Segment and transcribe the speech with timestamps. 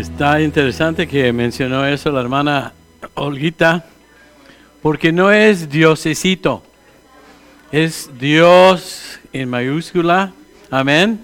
[0.00, 2.72] Está interesante que mencionó eso la hermana
[3.16, 3.84] Olguita,
[4.80, 6.62] porque no es diosecito,
[7.70, 10.32] es Dios en mayúscula,
[10.70, 11.20] amén.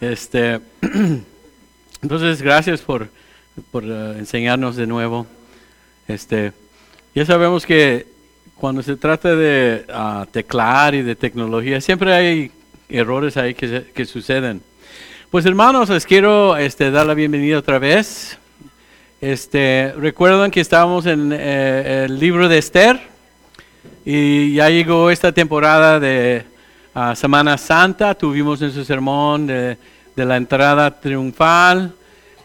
[0.00, 0.58] Este,
[2.02, 3.10] entonces, gracias por,
[3.70, 5.28] por uh, enseñarnos de nuevo.
[6.08, 6.52] Este,
[7.14, 8.08] ya sabemos que
[8.56, 12.50] cuando se trata de uh, teclar y de tecnología, siempre hay
[12.88, 14.62] errores ahí que, que suceden.
[15.30, 18.38] Pues hermanos, les quiero este, dar la bienvenida otra vez.
[19.20, 22.98] Este, recuerdan que estábamos en eh, el libro de Esther
[24.06, 26.46] y ya llegó esta temporada de
[26.94, 28.14] uh, Semana Santa.
[28.14, 29.76] Tuvimos nuestro sermón de,
[30.16, 31.92] de, la entrada triunfal.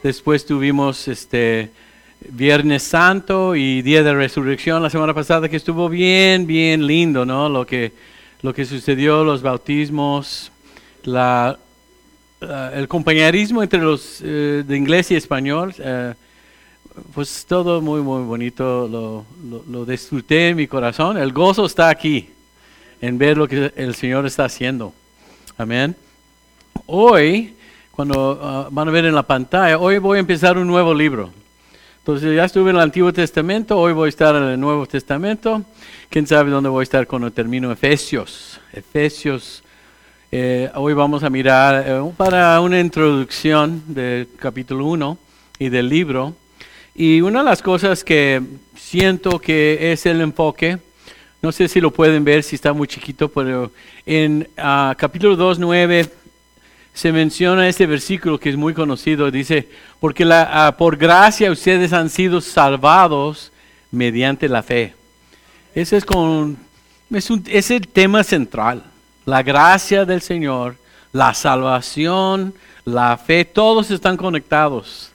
[0.04, 1.72] Después tuvimos este
[2.20, 7.48] Viernes Santo y Día de Resurrección la semana pasada que estuvo bien, bien lindo, ¿no?
[7.48, 7.94] Lo que,
[8.42, 10.52] lo que sucedió, los bautismos,
[11.04, 11.58] la
[12.50, 16.14] Ah, el compañerismo entre los eh, de inglés y español, eh,
[17.14, 19.26] pues todo muy, muy bonito, lo,
[19.70, 21.18] lo, disfruté en mi corazón.
[21.18, 22.30] El gozo está aquí,
[23.02, 24.94] en ver lo que el Señor está haciendo.
[25.58, 25.96] Amén.
[26.86, 27.56] Hoy,
[27.92, 31.32] cuando ah, van a ver en la pantalla, hoy voy a empezar un nuevo libro.
[32.00, 35.64] Entonces ya estuve en el Antiguo Testamento, hoy voy a estar en el Nuevo Testamento.
[36.10, 38.60] Quién sabe dónde voy a estar cuando termino Efesios.
[38.74, 39.64] Efesios
[40.36, 45.16] eh, hoy vamos a mirar eh, para una introducción del capítulo 1
[45.60, 46.34] y del libro.
[46.96, 48.42] Y una de las cosas que
[48.76, 50.80] siento que es el enfoque,
[51.40, 53.72] no sé si lo pueden ver, si está muy chiquito, pero
[54.08, 56.10] en uh, capítulo 2, 9
[56.96, 59.30] se menciona este versículo que es muy conocido.
[59.30, 59.68] Dice,
[60.00, 63.52] porque la, uh, por gracia ustedes han sido salvados
[63.92, 64.96] mediante la fe.
[65.76, 66.58] Ese es, con,
[67.12, 68.93] es, un, es el tema central
[69.26, 70.76] la gracia del Señor,
[71.12, 72.54] la salvación,
[72.86, 75.12] la fe, todos están conectados.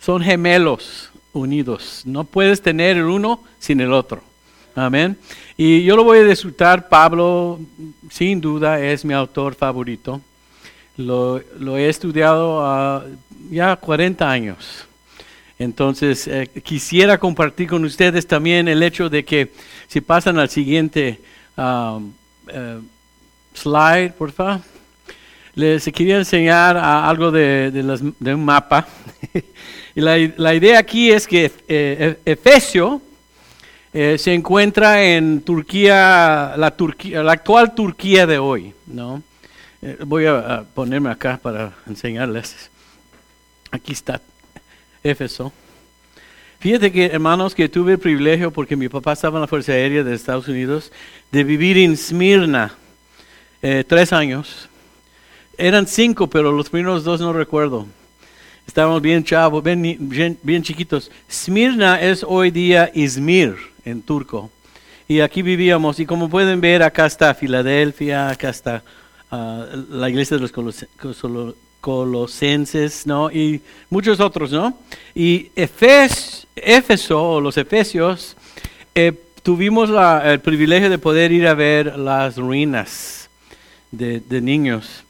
[0.00, 2.02] Son gemelos unidos.
[2.04, 4.22] No puedes tener el uno sin el otro.
[4.74, 5.18] Amén.
[5.56, 6.88] Y yo lo voy a disfrutar.
[6.88, 7.58] Pablo,
[8.10, 10.20] sin duda, es mi autor favorito.
[10.96, 11.40] Lo,
[11.76, 13.02] he estudiado uh,
[13.50, 14.86] ya 40 años.
[15.58, 19.52] Entonces, eh, quisiera compartir con ustedes también el hecho de que
[19.88, 21.20] si pasan al siguiente
[21.56, 22.12] um,
[22.48, 22.78] eh,
[23.56, 24.60] slide, por favor.
[25.54, 28.86] Les quería enseñar algo de, de, un mapa.
[29.94, 33.00] y la, la, idea aquí es que eh, e, Efesio
[33.94, 38.74] eh, se encuentra en Turquía la, Turquía, la actual Turquía de hoy.
[38.86, 39.22] ¿no?
[39.80, 42.70] Eh, voy a, ponerme acá para enseñarles.
[43.70, 44.20] Aquí está
[45.02, 45.50] Éfeso.
[46.58, 50.04] Fíjate que, hermanos, que tuve el privilegio, porque mi papá estaba en la Fuerza Aérea
[50.04, 50.92] de Estados Unidos,
[51.32, 52.74] de vivir en Smirna.
[53.62, 54.68] Eh, tres años.
[55.56, 57.86] Eran cinco, pero los primeros dos no recuerdo.
[58.66, 61.10] Estábamos bien chavos, bien, bien, chiquitos.
[61.30, 64.50] Smirna es hoy día Izmir en turco.
[65.08, 65.98] Y aquí vivíamos.
[66.00, 68.82] Y como pueden ver, acá está Filadelfia, acá está
[69.30, 70.52] ah, la iglesia de los
[71.80, 73.30] colosenses, ¿no?
[73.30, 74.76] Y muchos otros, ¿no?
[75.14, 78.36] Y Efes, Éfeso, o los Efesios,
[78.94, 79.12] eh,
[79.42, 79.88] tuvimos
[80.24, 83.15] el privilegio de poder ir a ver las ruinas
[83.96, 85.04] de, niños.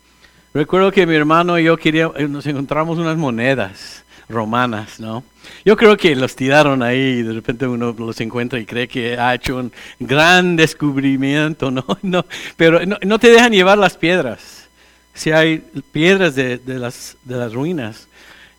[0.55, 5.23] Recuerdo que mi hermano y yo quería, eh, nos encontramos unas monedas romanas, ¿no?
[5.65, 9.17] Yo creo que los tiraron ahí y de repente uno los encuentra y cree que
[9.19, 11.85] ha hecho un gran descubrimiento, ¿no?
[12.03, 12.25] no
[12.57, 14.69] pero no, te dejan llevar las piedras.
[15.15, 15.59] Si hay
[15.93, 18.09] piedras de, las, de las ruinas,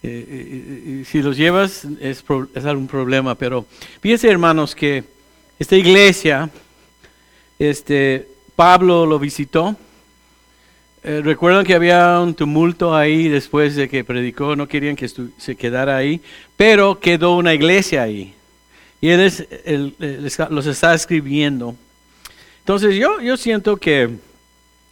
[0.02, 2.24] eh, si los llevas es,
[2.56, 3.36] es algún problema.
[3.36, 3.66] Pero
[4.02, 5.04] fíjense, hermanos, que
[5.59, 6.50] esta iglesia,
[7.59, 9.76] este, Pablo lo visitó
[11.09, 15.56] eh, recuerdan que había un tumulto ahí después de que predicó, no querían que se
[15.56, 16.20] quedara ahí,
[16.58, 18.34] pero quedó una iglesia ahí.
[19.00, 19.48] Y él, es,
[20.50, 21.78] los está escribiendo.
[22.59, 24.18] Entonces yo, yo siento que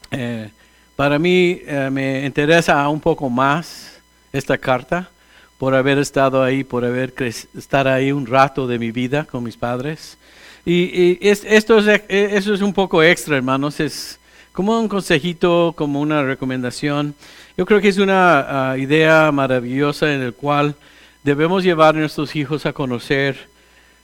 [0.09, 0.49] eh,
[0.95, 3.99] para mí eh, me interesa un poco más
[4.31, 5.09] esta carta
[5.57, 9.57] por haber estado ahí, por haber estar ahí un rato de mi vida con mis
[9.57, 10.17] padres.
[10.65, 13.81] Y, esto es, eso es un poco extra, hermanos.
[13.81, 14.17] Es,
[14.55, 17.13] como un consejito, como una recomendación.
[17.57, 20.75] Yo creo que es una ah, idea maravillosa en el cual
[21.23, 23.49] debemos llevar a nuestros hijos a conocer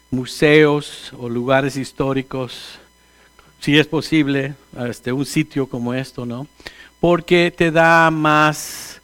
[0.09, 2.80] museos o lugares históricos,
[3.62, 4.56] si es posible,
[4.89, 6.48] este, un sitio como esto, ¿no?
[7.00, 9.01] Porque te da más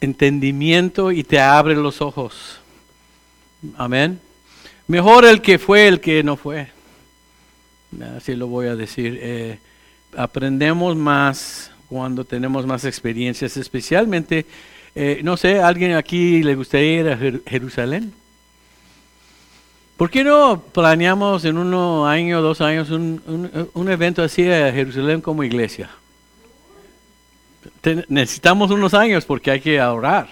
[0.00, 2.60] entendimiento y te abre los ojos.
[3.76, 4.20] Amén.
[4.86, 6.68] Mejor el que fue el que no fue.
[8.16, 9.18] Así lo voy a decir.
[9.20, 9.58] Eh,
[10.16, 14.46] aprendemos más cuando tenemos más experiencias, especialmente
[15.00, 17.16] Eh, no sé, ¿alguien aquí le gustaría ir a
[17.46, 18.12] Jerusalén?
[19.96, 25.20] ¿Por qué no planeamos en unos año, dos años, un, un, evento así a Jerusalén
[25.20, 25.88] como iglesia?
[28.08, 30.30] necesitamos unos años porque hay que ahorrar.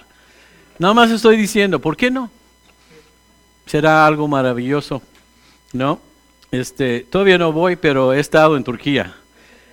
[0.81, 2.29] Nada más estoy diciendo, ¿por qué no?
[3.67, 5.01] Será algo maravilloso,
[5.73, 6.01] ¿no?
[6.51, 9.15] Este, todavía no voy, pero he estado en Turquía.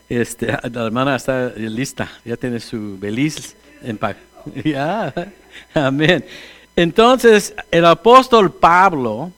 [0.10, 4.16] Este, la hermana está lista, ya tiene su beliz en paz.
[4.64, 5.14] Ya,
[5.74, 6.26] amén.
[6.76, 9.32] Entonces, el apóstol Pablo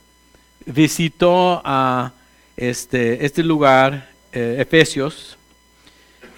[0.64, 2.12] visitó a
[2.56, 5.36] este, este lugar, eh, Efesios,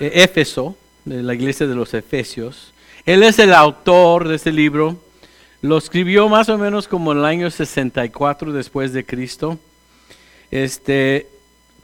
[0.00, 2.74] eh, Éfeso, la iglesia de los Efesios.
[3.06, 4.98] Él es el autor de este libro.
[5.62, 9.58] Lo escribió más o menos como en el año 64 después de Cristo.
[10.50, 11.26] Este,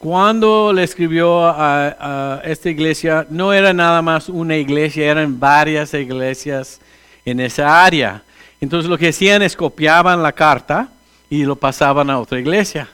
[0.04, 6.78] cuando le escribió a, esta iglesia, no era nada más una iglesia, eran varias iglesias
[7.24, 8.22] en esa área.
[8.60, 10.90] Entonces lo que hacían es copiaban la carta
[11.30, 12.86] y lo pasaban a otra iglesia.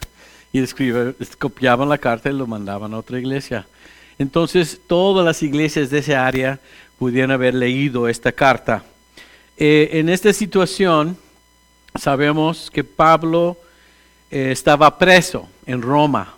[0.53, 0.65] Y
[1.37, 3.67] copiaban la carta y lo mandaban a otra iglesia.
[4.17, 6.61] Entonces todas las iglesias de esa área
[6.97, 8.85] pudieron haber leído esta carta.
[9.57, 11.19] Eh, en esta situación
[11.97, 13.57] sabemos que Pablo
[14.31, 16.35] eh, estaba preso en Roma.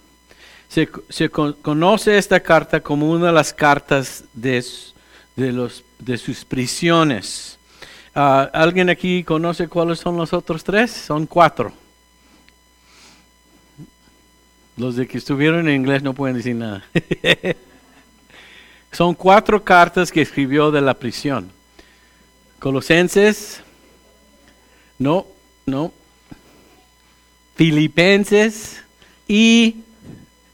[0.73, 4.65] Se, conoce esta carta como una de las cartas de,
[5.37, 7.59] los, de sus prisiones.
[8.15, 10.91] Ah, ¿Alguien aquí conoce cuáles son los otros tres?
[10.91, 11.75] Son cuatro.
[14.79, 16.83] Los de que estuvieron en inglés no pueden decir nada.
[18.93, 21.53] son cuatro cartas que escribió de la prisión.
[22.59, 23.61] Colosenses,
[24.99, 25.27] no,
[25.67, 25.93] no,
[27.57, 28.83] Filipenses
[29.29, 29.77] y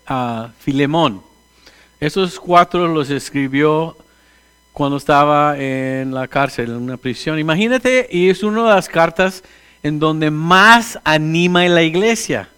[0.08, 1.22] uh, Filemón.
[2.00, 3.96] Esos cuatro los escribió
[4.72, 7.38] cuando estaba en la cárcel, en una prisión.
[7.38, 9.42] Imagínate, y es una de las cartas
[9.82, 12.48] en donde más anima en la iglesia.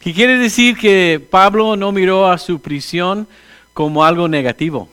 [0.00, 3.26] ¿Qué quiere decir que Pablo no miró a su prisión
[3.72, 4.88] como algo negativo?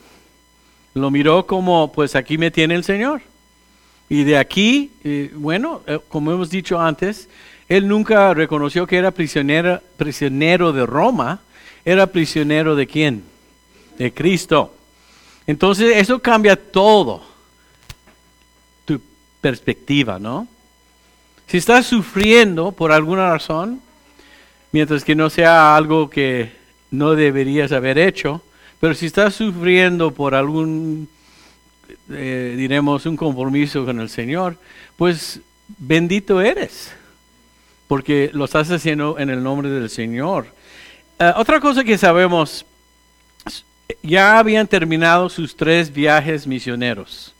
[0.94, 3.22] Lo miró como, pues aquí me tiene el Señor.
[4.08, 7.28] Y de aquí, eh, bueno, eh, como hemos dicho antes,
[7.68, 11.40] él nunca reconoció que era prisionero, prisionero de Roma,
[11.84, 13.24] era prisionero de quién?
[13.98, 14.74] De Cristo.
[15.46, 17.22] Entonces eso cambia todo
[18.84, 19.00] tu
[19.40, 20.46] perspectiva, ¿no?
[21.46, 23.80] Si estás sufriendo por alguna razón,
[24.70, 26.52] mientras que no sea algo que
[26.90, 28.42] no deberías haber hecho,
[28.80, 31.08] pero si estás sufriendo por algún,
[32.10, 34.56] eh, diremos, un compromiso con el Señor,
[34.96, 35.40] pues
[35.78, 36.92] bendito eres
[37.92, 40.46] porque lo estás haciendo en el nombre del Señor.
[41.22, 42.66] Eh, otra cosa que sabemos,
[44.02, 47.32] ya habían terminado sus tres viajes misioneros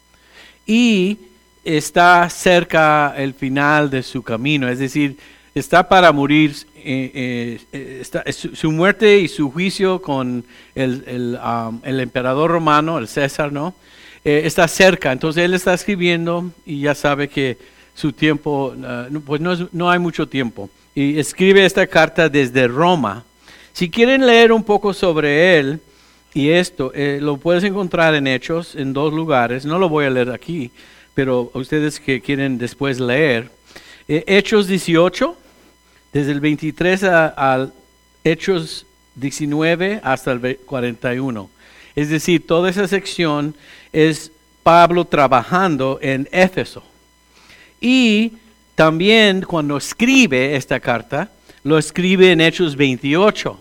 [0.64, 1.18] y
[1.64, 5.16] está cerca el final de su camino, es decir,
[5.52, 10.44] está para morir, eh, eh, su, muerte y su juicio con
[10.76, 13.74] el, um, el, emperador romano, el César, ¿no?
[14.22, 17.58] está cerca, entonces él está escribiendo y ya sabe que
[17.96, 18.72] su tiempo,
[19.26, 20.70] pues no, hay mucho tiempo.
[20.94, 23.24] Y escribe esta carta desde Roma.
[23.72, 25.80] Si quieren leer un poco sobre él
[26.34, 29.64] y esto, eh, lo puedes encontrar en Hechos, en dos lugares.
[29.64, 30.70] No lo voy a leer aquí,
[31.14, 33.50] pero ustedes que quieren después leer.
[34.08, 35.36] Eh, Hechos 18,
[36.12, 37.72] desde el 23 al
[38.24, 41.50] Hechos 19 hasta el 41.
[41.94, 43.54] Es decir, toda esa sección
[43.92, 46.82] es Pablo trabajando en Éfeso.
[47.80, 48.34] Y
[48.74, 51.30] también cuando escribe esta carta,
[51.64, 53.58] lo escribe en Hechos 28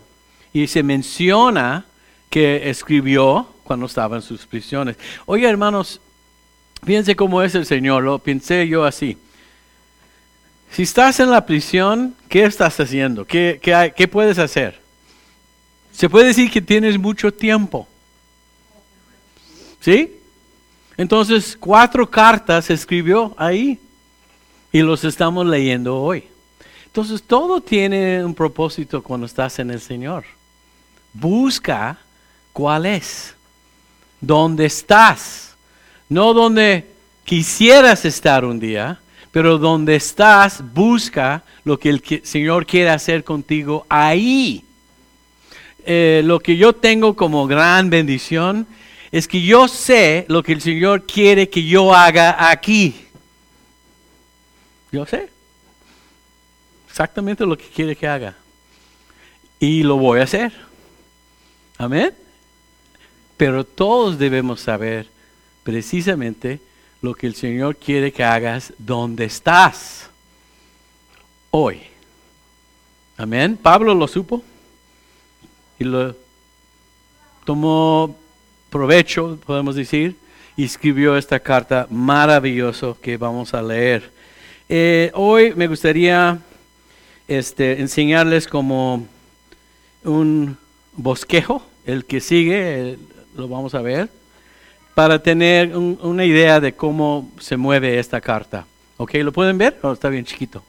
[0.54, 1.86] y se menciona
[2.30, 4.98] que escribió cuando estaba en sus prisiones.
[5.26, 6.02] Oye, hermanos,
[6.86, 9.18] piense cómo es el Señor, lo pensé yo así.
[10.72, 13.26] Si estás en la prisión, ¿qué estás haciendo?
[13.26, 14.80] ¿Qué, qué, qué puedes hacer?
[15.92, 17.88] Se puede decir que tienes mucho tiempo.
[19.82, 20.16] ¿Sí?
[20.96, 23.80] Entonces, cuatro cartas escribió ahí
[24.72, 26.31] y los estamos leyendo hoy.
[26.92, 30.26] Entonces todo tiene un propósito cuando estás en el Señor.
[31.14, 31.98] Busca
[32.52, 33.34] cuál es,
[34.20, 35.56] dónde estás,
[36.10, 36.86] no donde
[37.24, 39.00] quisieras estar un día,
[39.32, 44.66] pero donde estás, busca lo que el Señor quiere hacer contigo ahí.
[45.86, 48.68] Eh, lo que yo tengo como gran bendición
[49.14, 53.08] es que yo sé lo que el Señor quiere que yo haga aquí.
[54.92, 55.30] Yo sé
[56.92, 58.36] exactamente lo que quiere que haga.
[59.60, 60.52] Y lo voy a hacer.
[61.78, 62.14] Amén.
[63.38, 65.08] Pero todos debemos saber
[65.64, 66.60] precisamente
[67.02, 70.10] lo que el Señor quiere que hagas donde estás
[71.50, 71.82] hoy.
[73.18, 73.58] Amén.
[73.58, 74.44] Pablo lo supo
[75.80, 76.16] y lo
[77.46, 78.16] tomó
[78.70, 80.16] provecho, podemos decir,
[80.58, 84.12] y escribió esta carta maravillosa que vamos a leer.
[84.68, 86.40] Eh, hoy me gustaría
[87.38, 89.08] este, enseñarles como
[90.04, 90.58] un
[90.94, 92.98] bosquejo, el que sigue,
[93.38, 94.10] lo vamos a ver,
[94.96, 98.66] para tener una idea de cómo se mueve esta carta.
[98.98, 99.14] ¿Ok?
[99.16, 99.80] ¿Lo pueden ver?
[99.82, 100.62] Oh, está bien chiquito.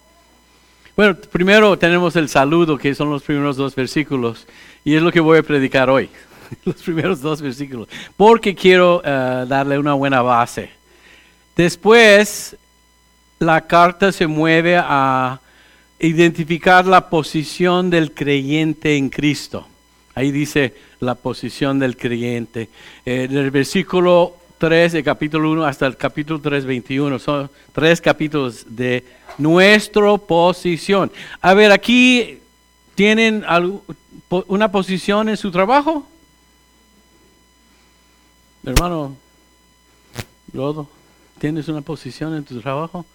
[0.96, 4.46] Bueno, primero tenemos el saludo, que son los primeros dos versículos,
[4.84, 6.10] y es lo que voy a predicar hoy,
[6.64, 10.70] los primeros dos versículos, porque quiero eh, darle una buena base.
[11.56, 12.56] Después,
[13.40, 15.40] la carta se mueve a
[16.02, 19.66] identificar la posición del creyente en Cristo.
[20.14, 22.68] Ahí dice la posición del creyente.
[23.06, 27.18] Eh, del versículo 3 de capítulo 1 hasta el capítulo 3, 21.
[27.18, 29.04] Son tres capítulos de
[29.38, 31.10] nuestra posición.
[31.40, 32.40] A ver, aquí
[32.96, 33.44] tienen
[34.48, 36.06] una posición en su trabajo.
[38.64, 39.16] Hermano,
[40.52, 40.88] Lodo,
[41.38, 43.06] ¿tienes una posición en tu trabajo?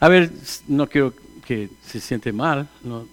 [0.00, 0.30] A ver,
[0.68, 1.12] no quiero
[1.48, 2.68] que se siente mal.
[2.84, 3.08] ¿no?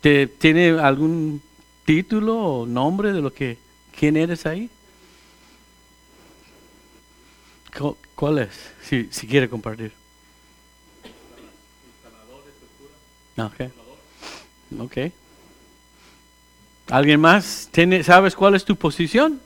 [0.00, 1.42] ¿Tiene algún
[1.84, 3.58] título o nombre de lo que,
[3.98, 4.70] quién eres ahí?
[8.14, 8.48] ¿Cuál es?
[8.82, 9.92] Si, si quiere compartir.
[13.36, 13.70] Ok.
[14.80, 14.96] Ok.
[16.88, 17.68] ¿Alguien más?
[17.70, 19.38] ¿Tiene, ¿Sabes cuál es tu posición?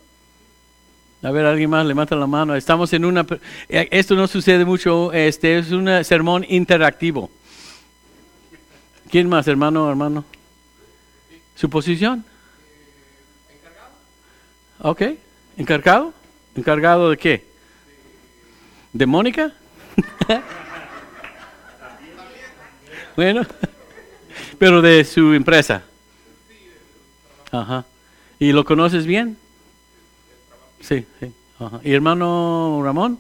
[1.22, 2.54] A ver, alguien más levanta la mano.
[2.54, 3.26] Estamos en una...
[3.68, 7.28] Eh, esto no sucede mucho, este es un sermón interactivo.
[9.10, 10.24] ¿Quién más, hermano, hermano?
[11.56, 12.24] ¿Su posición?
[14.78, 15.02] Ok.
[15.56, 16.14] ¿Encargado?
[16.54, 17.44] ¿Encargado de qué?
[18.92, 19.52] ¿De Mónica?
[23.16, 23.44] bueno,
[24.58, 25.82] pero de su empresa.
[27.50, 27.84] Ajá.
[28.38, 29.36] ¿Y lo conoces bien?
[30.80, 31.32] Sí, sí.
[31.58, 31.80] Ajá.
[31.82, 33.18] ¿Y hermano Ramón?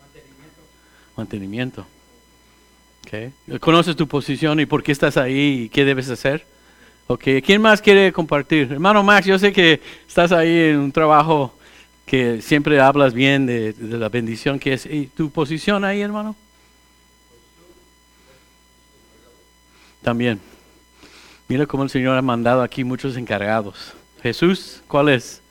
[0.00, 1.84] Mantenimiento.
[1.84, 1.86] Mantenimiento.
[3.06, 3.32] Okay.
[3.60, 6.46] ¿Conoces tu posición y por qué estás ahí y qué debes hacer?
[7.06, 7.42] Okay.
[7.42, 8.70] ¿Quién más quiere compartir?
[8.70, 11.54] Hermano Max, yo sé que estás ahí en un trabajo
[12.06, 14.86] que siempre hablas bien de, la bendición que es.
[14.86, 16.36] ¿Y tu posición ahí, hermano?
[20.02, 20.40] También.
[21.48, 23.94] Mira cómo el Señor ha mandado aquí muchos encargados.
[24.22, 25.42] Jesús, ¿cuál es?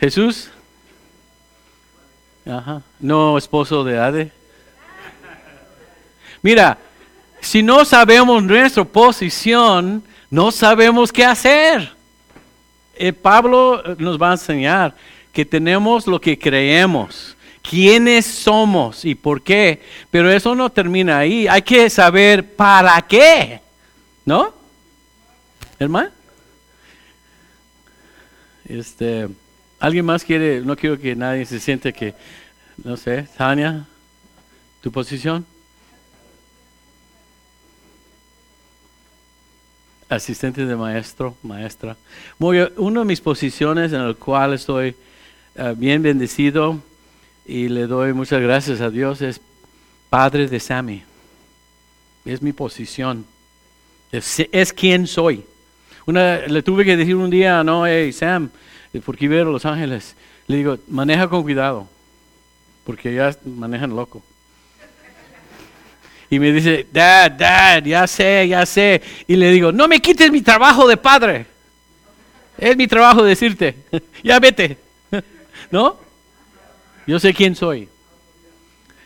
[0.00, 0.50] Jesús.
[2.44, 2.82] Ajá.
[2.98, 4.32] No esposo de Ade.
[6.42, 6.76] Mira,
[7.40, 11.92] si no sabemos nuestra posición, no sabemos qué hacer.
[12.94, 14.94] Eh, Pablo nos va a enseñar
[15.32, 19.82] que tenemos lo que creemos, quiénes somos y por qué.
[20.10, 21.46] Pero eso no termina ahí.
[21.48, 23.60] Hay que saber para qué.
[24.24, 24.54] ¿No?
[25.78, 26.10] Hermano.
[28.64, 29.28] Este,
[29.80, 30.60] ¿Alguien más quiere?
[30.60, 32.14] No quiero que nadie se siente que,
[32.84, 33.84] no sé, Tania,
[34.80, 35.44] tu posición.
[40.14, 41.96] Asistente de maestro, maestra.
[42.38, 44.94] una de mis posiciones en la cual estoy
[45.54, 46.78] eh, bien bendecido
[47.46, 49.40] y le doy muchas gracias a Dios es
[50.08, 51.02] padre de Sammy.
[52.24, 53.24] Es mi posición.
[54.12, 55.44] Es, quien soy.
[56.04, 58.50] Una, le tuve que decir un día, no, hey Sam,
[59.04, 60.14] porque a Los Ángeles.
[60.46, 61.88] Le digo, maneja con cuidado,
[62.84, 64.22] porque ya manejan loco.
[66.32, 69.02] Y me dice, Dad, Dad, ya sé, ya sé.
[69.28, 71.44] Y le digo, no me quites mi trabajo de padre.
[72.56, 73.76] Es mi trabajo decirte,
[74.24, 74.78] ya vete.
[75.70, 75.98] ¿No?
[77.06, 77.86] Yo sé quién soy.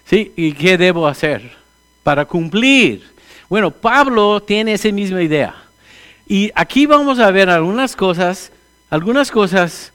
[0.09, 0.35] ¿Sí?
[0.37, 1.50] ¿Y qué debo hacer
[2.04, 3.02] para cumplir?
[3.49, 5.52] Bueno, Pablo tiene esa misma idea.
[6.28, 8.52] Y aquí vamos a ver algunas cosas,
[8.88, 9.92] algunas cosas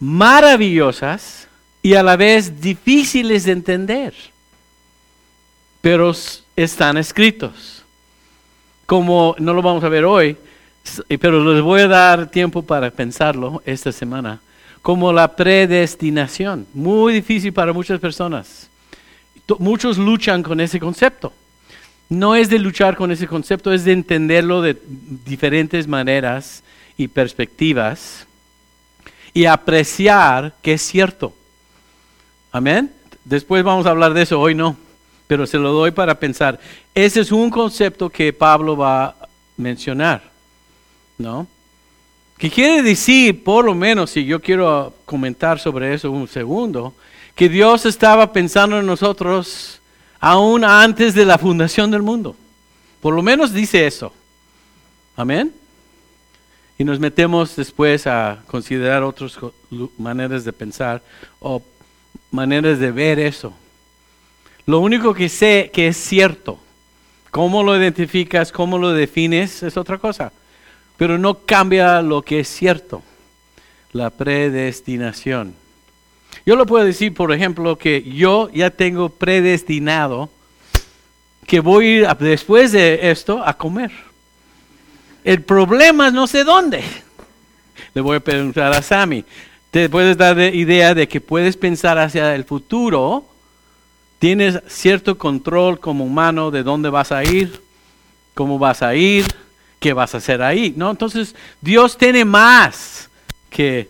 [0.00, 1.46] maravillosas
[1.82, 4.12] y a la vez difíciles de entender
[5.86, 6.12] pero
[6.56, 7.84] están escritos.
[8.86, 10.36] Como no lo vamos a ver hoy,
[11.20, 14.40] pero les voy a dar tiempo para pensarlo esta semana,
[14.82, 18.68] como la predestinación, muy difícil para muchas personas.
[19.60, 21.32] Muchos luchan con ese concepto.
[22.08, 24.76] No es de luchar con ese concepto, es de entenderlo de
[25.24, 26.64] diferentes maneras
[26.96, 28.26] y perspectivas
[29.32, 31.32] y apreciar que es cierto.
[32.50, 32.92] Amén.
[33.24, 34.84] Después vamos a hablar de eso, hoy no
[35.26, 36.58] pero se lo doy para pensar.
[36.94, 39.14] Ese es un concepto que Pablo va a
[39.56, 40.22] mencionar,
[41.18, 41.46] ¿no?
[42.38, 46.94] ¿Qué quiere decir, por lo menos, si yo quiero comentar sobre eso un segundo,
[47.34, 49.80] que Dios estaba pensando en nosotros
[50.18, 52.34] aún antes de la fundación del mundo.
[53.00, 54.12] Por lo menos dice eso.
[55.14, 55.52] Amén.
[56.78, 59.38] Y nos metemos después a considerar otras
[59.98, 61.02] maneras de pensar
[61.40, 61.62] o
[62.30, 63.52] maneras de ver eso.
[64.66, 66.58] Lo único que sé que es cierto,
[67.30, 70.32] cómo lo identificas, cómo lo defines, es otra cosa.
[70.96, 73.02] Pero no cambia lo que es cierto,
[73.92, 75.54] la predestinación.
[76.44, 80.30] Yo lo puedo decir, por ejemplo, que yo ya tengo predestinado
[81.46, 83.92] que voy a después de esto a comer.
[85.24, 86.82] El problema es no sé dónde.
[87.94, 89.24] Le voy a preguntar a Sammy.
[89.70, 93.24] Te puedes dar idea de que puedes pensar hacia el futuro.
[94.18, 97.60] Tienes cierto control como humano de dónde vas a ir,
[98.34, 99.26] cómo vas a ir,
[99.78, 100.72] qué vas a hacer ahí.
[100.76, 100.90] ¿no?
[100.90, 103.10] Entonces, Dios tiene más
[103.50, 103.88] que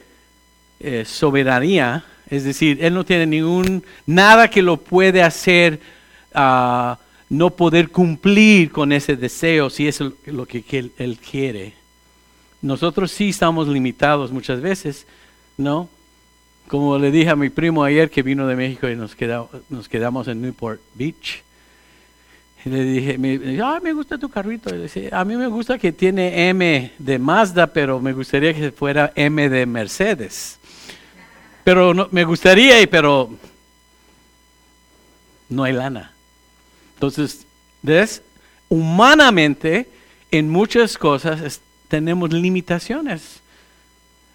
[0.81, 2.05] eh, soberanía.
[2.29, 5.81] Es decir, Él no tiene ningún, nada que lo puede hacer.
[6.35, 6.97] Uh,
[7.29, 11.75] no poder cumplir con ese deseo si es lo que, él, quiere.
[12.63, 15.07] Nosotros sí estamos limitados muchas veces,
[15.57, 15.89] ¿no?
[16.69, 20.43] Como le dije a mi primo ayer que vino de México y nos, quedamos, en
[20.43, 21.43] Newport Beach.
[22.65, 24.71] Le dije, me, ah, me gusta tu carrito.
[25.13, 29.49] a mí me gusta que tiene M de Mazda, pero me gustaría que fuera M
[29.49, 30.59] de Mercedes.
[31.63, 33.31] Pero no, me gustaría, pero
[35.49, 36.13] no hay lana.
[36.95, 37.47] Entonces,
[37.83, 38.23] ¿ves?
[38.69, 39.89] Humanamente,
[40.33, 43.43] en muchas cosas tenemos limitaciones.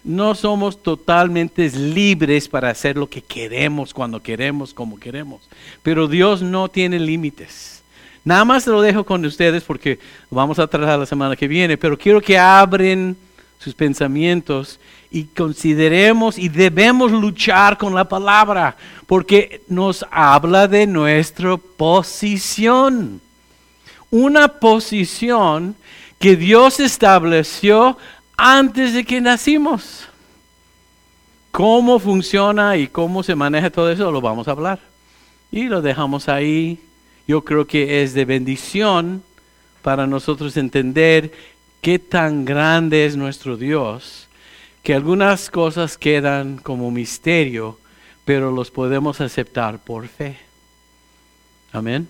[0.04, 5.42] No somos totalmente libres para hacer lo que queremos, cuando queremos, como queremos.
[5.82, 7.82] Pero Dios no tiene límites.
[8.24, 9.98] Nada más lo dejo con ustedes porque
[10.30, 13.16] vamos a tratar la semana que viene, pero quiero que abren
[13.58, 21.56] sus pensamientos y consideremos y debemos luchar con la palabra, porque nos habla de nuestra
[21.56, 23.20] posición.
[24.10, 25.76] Una posición
[26.18, 27.98] que Dios estableció
[28.36, 30.08] antes de que nacimos.
[31.50, 34.80] Cómo funciona y cómo se maneja todo eso lo vamos a hablar.
[35.50, 36.80] Y lo dejamos ahí.
[37.28, 39.22] Yo creo que es de bendición
[39.82, 41.32] para nosotros entender
[41.80, 44.28] qué tan grande es nuestro Dios,
[44.82, 47.78] que algunas cosas quedan como misterio,
[48.24, 50.38] pero los podemos aceptar por fe.
[51.72, 52.08] Amén.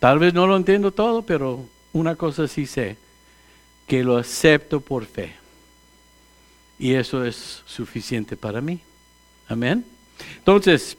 [0.00, 2.96] Tal vez no lo entiendo todo, pero una cosa sí sé,
[3.86, 5.34] que lo acepto por fe.
[6.78, 8.80] Y eso es suficiente para mí.
[9.48, 9.84] Amén.
[10.38, 10.96] Entonces,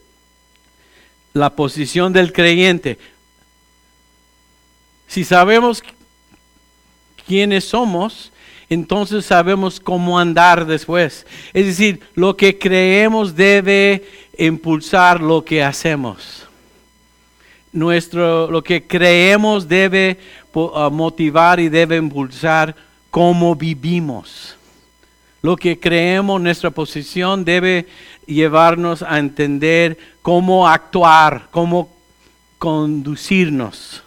[1.34, 2.98] la posición del creyente.
[5.08, 5.84] Si sabemos
[7.28, 8.32] quiénes somos,
[8.70, 11.26] entonces sabemos cómo andar después.
[11.54, 14.06] Es decir, lo que creemos debe
[14.38, 16.48] impulsar lo que hacemos.
[17.72, 20.18] Nuestro, lo que creemos debe
[20.92, 22.76] motivar y debe impulsar
[23.10, 24.56] cómo vivimos.
[25.42, 27.88] Lo que creemos, nuestra posición debe
[28.26, 31.90] llevarnos a entender cómo actuar, cómo
[32.58, 34.04] conducirnos.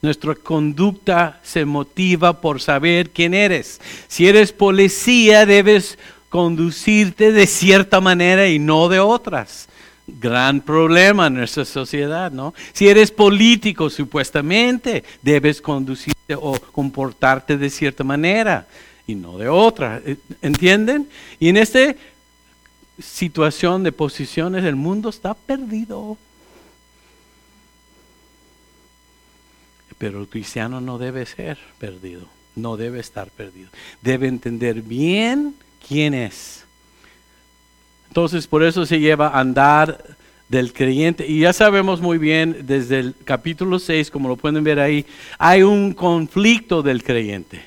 [0.00, 3.80] Nuestra conducta se motiva por saber quién eres.
[4.06, 9.67] Si eres policía, debes conducirte de cierta manera y no de otras.
[10.10, 12.54] Gran problema en nuestra sociedad, ¿no?
[12.72, 18.66] Si eres político, supuestamente, debes conducirte o comportarte de cierta manera
[19.06, 20.00] y no de otra.
[20.40, 21.08] ¿Entienden?
[21.38, 21.94] Y en esta
[22.98, 26.16] situación de posiciones, el mundo está perdido.
[29.98, 33.68] Pero el cristiano no debe ser perdido, no debe estar perdido.
[34.00, 35.54] Debe entender bien
[35.86, 36.64] quién es.
[38.08, 40.02] Entonces, por eso se lleva a andar
[40.48, 41.26] del creyente.
[41.26, 45.06] Y ya sabemos muy bien, desde el capítulo 6, como lo pueden ver ahí,
[45.38, 47.62] hay un conflicto del creyente.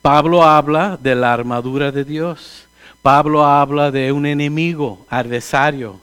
[0.00, 2.66] Pablo habla de la armadura de Dios.
[3.02, 6.00] Pablo habla de un enemigo, adversario,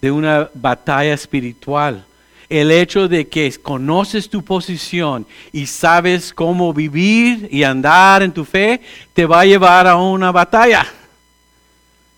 [0.00, 2.04] de una batalla espiritual
[2.48, 8.44] el hecho de que conoces tu posición y sabes cómo vivir y andar en tu
[8.44, 8.80] fe,
[9.12, 10.86] te va a llevar a una batalla.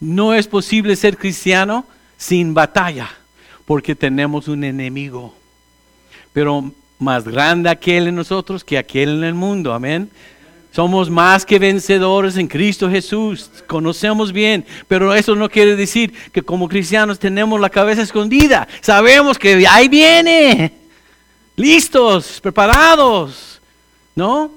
[0.01, 1.85] No es posible ser cristiano
[2.17, 3.11] sin batalla,
[3.67, 5.35] porque tenemos un enemigo.
[6.33, 9.73] Pero más grande aquel en nosotros que aquel en el mundo.
[9.73, 10.11] Amén.
[10.73, 13.51] Somos más que vencedores en Cristo Jesús.
[13.67, 18.69] Conocemos bien, pero eso no quiere decir que como cristianos tenemos la cabeza escondida.
[18.81, 20.73] Sabemos que ahí viene.
[21.57, 23.61] Listos, preparados,
[24.15, 24.53] ¿no?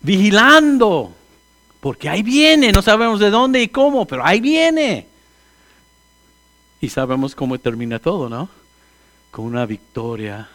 [0.00, 1.12] Vigilando.
[1.82, 5.08] Porque ahí viene, no sabemos de dónde y cómo, pero ahí viene.
[6.80, 8.48] Y sabemos cómo termina todo, ¿no?
[9.32, 10.48] Con una victoria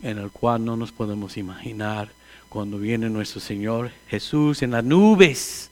[0.00, 2.10] en el cual no nos podemos imaginar
[2.48, 5.68] cuando viene nuestro Señor Jesús en las nubes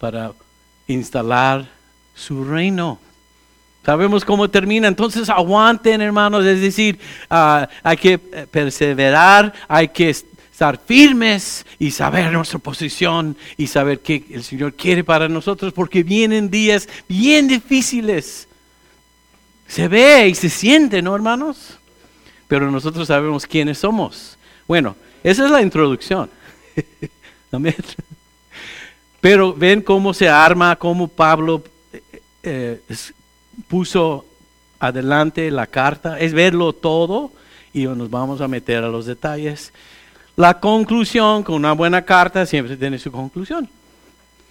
[0.00, 0.32] para
[0.86, 1.68] instalar
[2.14, 2.98] su reino.
[3.84, 10.16] Sabemos cómo termina, entonces aguanten hermanos, es decir, ah, hay que perseverar, hay que
[10.52, 16.02] estar firmes y saber nuestra posición y saber qué el Señor quiere para nosotros, porque
[16.02, 18.46] vienen días bien difíciles.
[19.66, 21.78] Se ve y se siente, ¿no hermanos?
[22.46, 24.36] Pero nosotros sabemos quiénes somos.
[24.68, 26.28] Bueno, esa es la introducción.
[29.20, 31.64] Pero ven cómo se arma, cómo Pablo
[32.42, 32.80] eh,
[33.68, 34.26] puso
[34.78, 37.32] adelante la carta, es verlo todo
[37.72, 39.72] y nos vamos a meter a los detalles.
[40.36, 43.68] La conclusión con una buena carta siempre tiene su conclusión.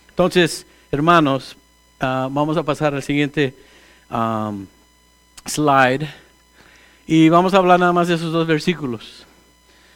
[0.10, 1.58] Entonces, hermanos,
[2.00, 3.56] ah, vamos a pasar al siguiente
[5.46, 6.08] slide
[7.08, 9.26] y vamos a hablar nada más de esos dos versículos.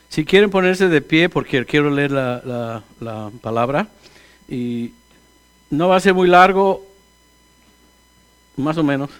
[0.10, 3.90] Si quieren ponerse de pie, porque quiero leer la, la palabra,
[4.48, 4.92] y
[5.70, 6.86] no va a ser muy largo,
[8.56, 9.10] más o menos.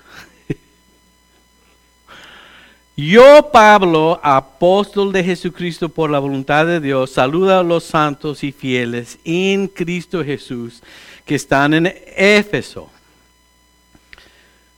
[2.98, 8.54] Yo, Pablo, apóstol de Jesucristo por la voluntad de Dios, saluda a los santos y
[8.54, 10.82] fieles en Cristo Jesús
[11.26, 12.90] que están en Éfeso.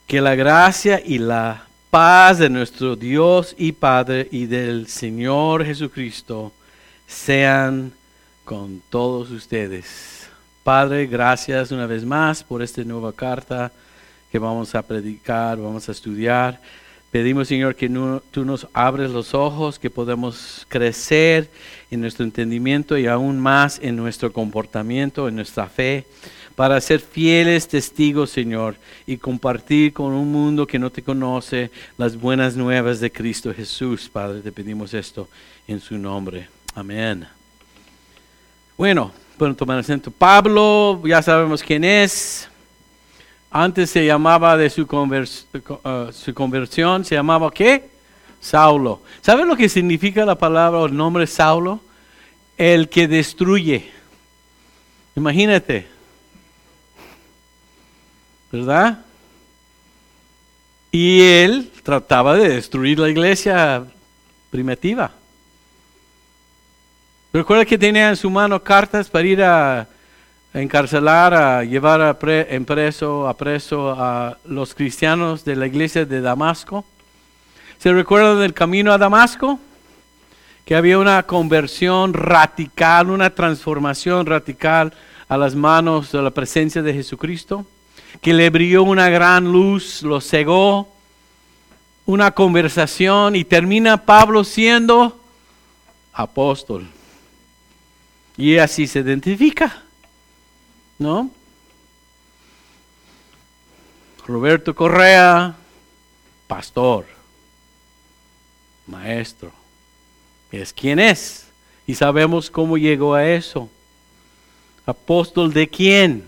[0.07, 6.51] Que la gracia y la paz de nuestro Dios y Padre y del Señor Jesucristo
[7.05, 7.91] sean
[8.43, 10.27] con todos ustedes.
[10.63, 13.71] Padre, gracias una vez más por esta nueva carta
[14.31, 16.59] que vamos a predicar, vamos a estudiar.
[17.11, 17.89] Pedimos, Señor, que
[18.31, 21.49] tú nos abres los ojos, que podamos crecer
[21.89, 26.05] en nuestro entendimiento y aún más en nuestro comportamiento, en nuestra fe,
[26.55, 32.17] para ser fieles testigos, Señor, y compartir con un mundo que no te conoce las
[32.17, 34.09] buenas nuevas de Cristo Jesús.
[34.11, 35.29] Padre, te pedimos esto
[35.67, 36.49] en su nombre.
[36.75, 37.25] Amén.
[38.77, 40.11] Bueno, bueno, tomar asiento.
[40.11, 42.49] Pablo, ya sabemos quién es.
[43.49, 47.89] Antes se llamaba de su, uh, su conversión, se llamaba ¿qué?
[48.39, 49.01] Saulo.
[49.21, 51.79] ¿Sabe lo que significa la palabra o el nombre Saulo?
[52.57, 53.91] El que destruye.
[55.15, 55.87] Imagínate.
[58.51, 58.99] ¿Verdad?
[60.91, 63.85] Y él trataba de destruir la iglesia
[64.49, 65.11] primitiva.
[67.33, 69.87] Recuerda que tenía en su mano cartas para ir a
[70.61, 76.21] encarcelar, a llevar a, en preso, a preso a los cristianos de la iglesia de
[76.21, 76.85] Damasco.
[77.77, 79.59] ¿Se recuerdan del camino a Damasco?
[80.65, 84.93] Que había una conversión radical, una transformación radical
[85.29, 87.65] a las manos de la presencia de Jesucristo,
[88.21, 90.89] que le brilló una gran luz, lo cegó,
[92.05, 95.19] una conversación y termina Pablo siendo
[96.13, 96.87] apóstol.
[98.37, 99.83] Y así se identifica.
[100.97, 101.29] ¿No?
[104.25, 105.55] Roberto Correa,
[106.47, 107.05] pastor,
[108.85, 109.51] maestro.
[110.51, 111.47] Es quien es.
[111.85, 113.69] Y sabemos cómo llegó a eso.
[114.85, 116.25] Apóstol de quién?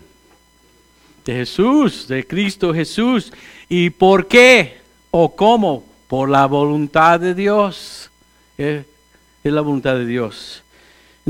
[1.24, 3.32] De Jesús, de Cristo Jesús.
[3.68, 4.78] ¿Y por qué?
[5.10, 5.84] ¿O cómo?
[6.08, 8.10] Por la voluntad de Dios.
[8.56, 8.84] Es
[9.42, 10.62] la voluntad de Dios.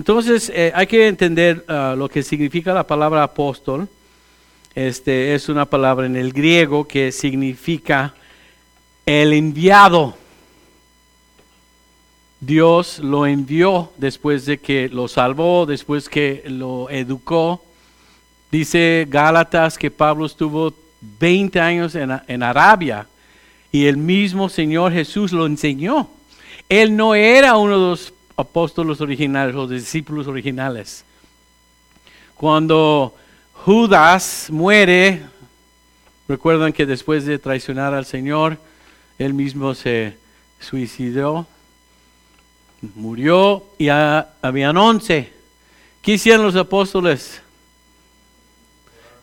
[0.01, 3.87] Entonces eh, hay que entender ah, lo que significa la palabra apóstol.
[4.75, 8.15] Este es una palabra en el griego que significa
[9.05, 10.17] el enviado.
[12.41, 17.63] Dios lo envió después de que lo salvó, después que lo educó.
[18.51, 20.73] Dice Gálatas que Pablo estuvo
[21.19, 23.07] 20 años en, en Arabia
[23.71, 26.09] y el mismo Señor Jesús lo enseñó.
[26.71, 31.05] Él no era uno de los apóstoles originales, los discípulos originales.
[32.35, 33.14] Cuando
[33.53, 35.22] Judas muere,
[36.26, 38.59] recuerdan que después de traicionar al Señor,
[39.18, 40.16] él mismo se
[40.59, 41.46] suicidó,
[42.94, 45.33] murió y habían once.
[46.00, 47.42] ¿Qué hicieron los apóstoles?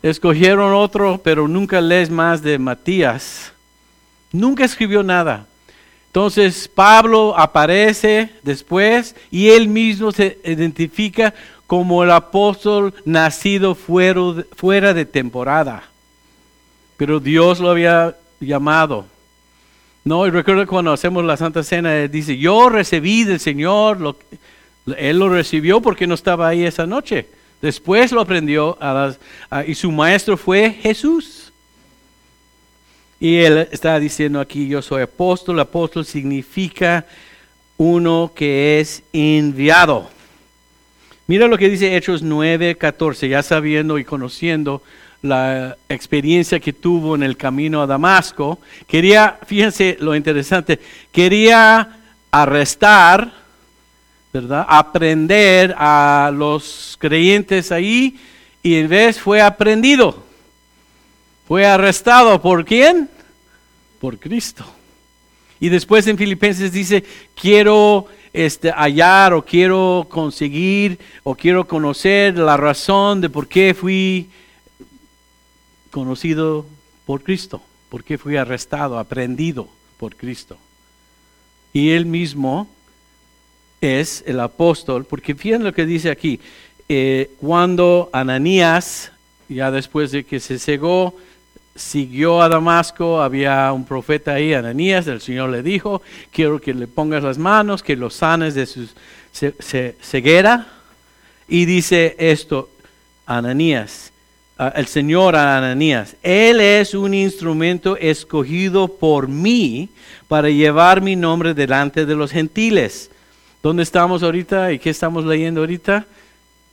[0.00, 3.52] Escogieron otro, pero nunca lees más de Matías.
[4.30, 5.47] Nunca escribió nada.
[6.18, 11.32] Entonces Pablo aparece después y él mismo se identifica
[11.68, 15.84] como el apóstol nacido fuera, de temporada.
[16.96, 19.06] Pero Dios lo había llamado.
[20.02, 24.16] No, y recuerdo cuando hacemos la Santa Cena, dice, yo recibí del Señor,
[24.96, 27.28] él lo recibió porque no estaba ahí esa noche.
[27.62, 28.76] Después lo aprendió
[29.68, 31.47] y su maestro fue Jesús.
[33.20, 35.58] Y él está diciendo aquí, yo soy apóstol.
[35.60, 37.04] Apóstol significa
[37.76, 40.10] uno que es enviado.
[41.26, 44.82] Mira lo que dice Hechos 9, 14, ya sabiendo y conociendo
[45.20, 48.58] la experiencia que tuvo en el camino a Damasco.
[48.86, 50.78] Quería, fíjense lo interesante,
[51.12, 51.98] quería
[52.30, 53.32] arrestar,
[54.32, 54.64] ¿verdad?
[54.68, 58.18] Aprender a los creyentes ahí
[58.62, 60.27] y en vez fue aprendido.
[61.48, 63.08] Fue arrestado por quién?
[64.02, 64.66] Por Cristo.
[65.58, 67.02] Y después en Filipenses dice,
[67.34, 74.28] quiero este, hallar o quiero conseguir o quiero conocer la razón de por qué fui
[75.90, 76.66] conocido
[77.06, 80.58] por Cristo, por qué fui arrestado, aprendido por Cristo.
[81.72, 82.68] Y él mismo
[83.80, 86.40] es el apóstol, porque fíjense lo que dice aquí,
[86.90, 89.12] eh, cuando Ananías,
[89.48, 91.14] ya después de que se cegó,
[91.78, 96.86] siguió a Damasco, había un profeta ahí, Ananías, el Señor le dijo, quiero que le
[96.86, 98.88] pongas las manos, que lo sanes de su
[100.00, 100.66] ceguera.
[101.48, 102.68] Y dice esto,
[103.24, 104.12] Ananías,
[104.74, 109.88] el Señor a Ananías, Él es un instrumento escogido por mí
[110.26, 113.10] para llevar mi nombre delante de los gentiles.
[113.62, 116.06] ¿Dónde estamos ahorita y qué estamos leyendo ahorita?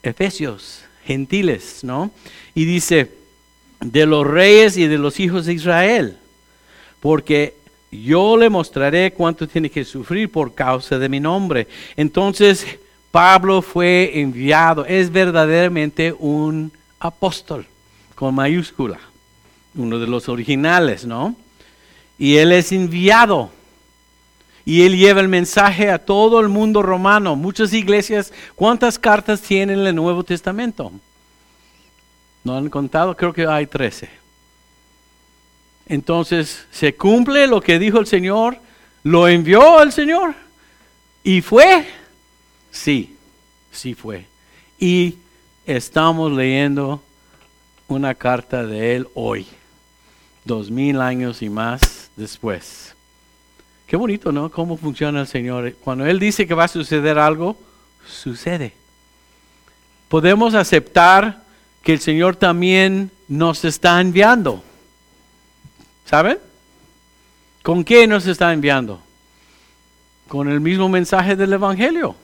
[0.03, 2.11] Efesios, gentiles, ¿no?
[2.53, 3.11] Y dice,
[3.91, 6.17] de los reyes y de los hijos de Israel,
[6.99, 7.55] porque
[7.91, 11.67] yo le mostraré cuánto tiene que sufrir por causa de mi nombre.
[11.95, 12.65] Entonces
[13.11, 17.65] Pablo fue enviado, es verdaderamente un apóstol,
[18.15, 18.99] con mayúscula,
[19.75, 21.35] uno de los originales, ¿no?
[22.17, 23.51] Y él es enviado.
[24.67, 27.35] Y él lleva el mensaje a todo el mundo romano.
[27.35, 30.91] Muchas iglesias, ¿cuántas cartas tienen en el Nuevo Testamento?
[32.45, 33.17] ¿No han contado?
[33.17, 34.07] Creo que hay 13.
[35.87, 38.59] Entonces, ¿se cumple lo que dijo el Señor?
[39.01, 40.35] ¿Lo envió el Señor?
[41.23, 41.87] ¿Y fue?
[42.69, 43.17] Sí,
[43.71, 44.27] sí fue.
[44.77, 45.17] Y
[45.65, 47.01] estamos leyendo
[47.87, 49.47] una carta de Él hoy,
[50.43, 52.93] dos mil años y más después.
[53.87, 54.51] Qué bonito, ¿no?
[54.51, 55.73] Cómo funciona el Señor.
[55.83, 57.57] Cuando Él dice que va a suceder algo,
[58.07, 58.73] sucede.
[60.09, 61.44] Podemos aceptar
[61.85, 64.63] que el Señor también nos está enviando.
[66.03, 66.39] ¿Saben?
[67.61, 68.99] ¿Con qué nos está enviando?
[70.27, 72.15] Con el mismo mensaje del Evangelio.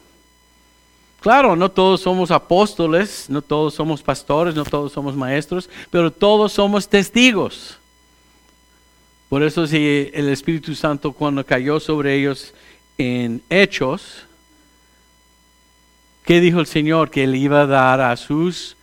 [1.20, 6.52] Claro, no todos somos apóstoles, no todos somos pastores, no todos somos maestros, pero todos
[6.54, 7.78] somos testigos.
[9.30, 12.56] Por eso si el Espíritu Santo cuando cayó sobre ellos
[12.98, 14.24] en hechos,
[16.26, 17.12] ¿qué dijo el Señor?
[17.12, 18.76] Que él iba a dar a sus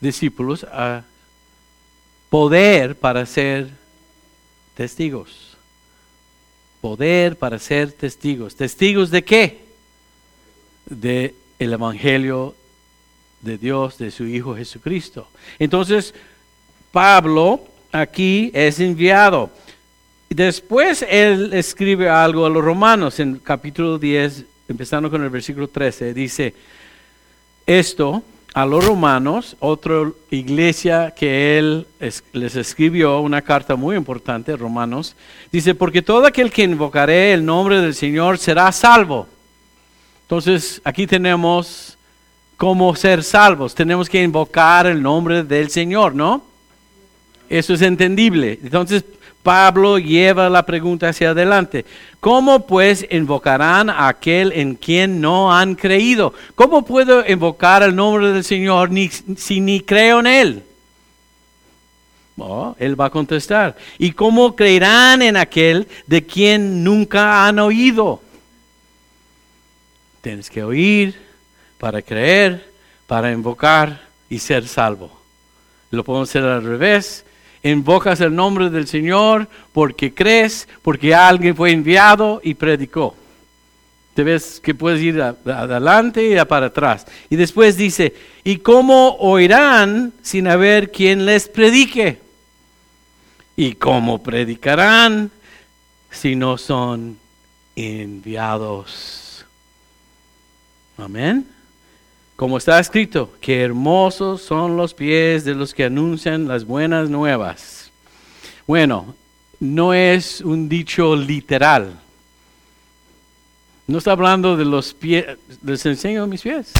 [0.00, 1.04] discípulos a
[2.30, 3.68] poder para ser
[4.74, 5.56] testigos.
[6.80, 8.54] Poder para ser testigos.
[8.54, 9.64] ¿Testigos de qué?
[10.86, 12.54] De el Evangelio
[13.40, 15.28] de Dios, de su Hijo Jesucristo.
[15.58, 16.14] Entonces,
[16.92, 19.50] Pablo aquí es enviado.
[20.28, 26.12] Después él escribe algo a los romanos en capítulo 10, empezando con el versículo 13.
[26.12, 26.54] Dice,
[27.66, 28.22] esto
[28.54, 31.86] a los romanos, otra iglesia que él
[32.32, 35.14] les escribió una carta muy importante, Romanos,
[35.52, 39.26] dice, porque todo aquel que invocaré el nombre del Señor será salvo.
[40.22, 41.96] Entonces, aquí tenemos
[42.56, 43.74] cómo ser salvos.
[43.74, 46.42] Tenemos que invocar el nombre del Señor, ¿no?
[47.48, 48.58] Eso es entendible.
[48.62, 49.04] Entonces,
[49.42, 51.84] Pablo lleva la pregunta hacia adelante.
[52.20, 56.34] ¿Cómo pues invocarán a aquel en quien no han creído?
[56.54, 58.90] ¿Cómo puedo invocar el nombre del Señor
[59.36, 60.62] si ni creo en Él?
[62.78, 63.76] él va a contestar.
[63.98, 68.20] ¿Y cómo creerán en aquel de quien nunca han oído?
[70.20, 71.18] Tienes que oír
[71.78, 72.70] para creer,
[73.06, 75.10] para invocar y ser salvo.
[75.90, 77.24] Lo podemos hacer al revés
[77.62, 83.16] invocas el nombre del Señor porque crees, porque alguien fue enviado y predicó.
[84.14, 87.06] Te ves que puedes ir adelante y para atrás.
[87.30, 92.18] Y después dice, ¿y cómo oirán sin haber quien les predique?
[93.56, 95.30] ¿Y cómo predicarán
[96.10, 97.16] si no son
[97.76, 99.44] enviados?
[100.96, 101.57] Amén.
[102.38, 107.90] Como está escrito, que hermosos son los pies de los que anuncian las buenas nuevas.
[108.64, 109.16] Bueno,
[109.58, 111.98] no es un dicho literal.
[113.88, 115.26] No está hablando de los pies,
[115.64, 116.72] les enseño mis pies.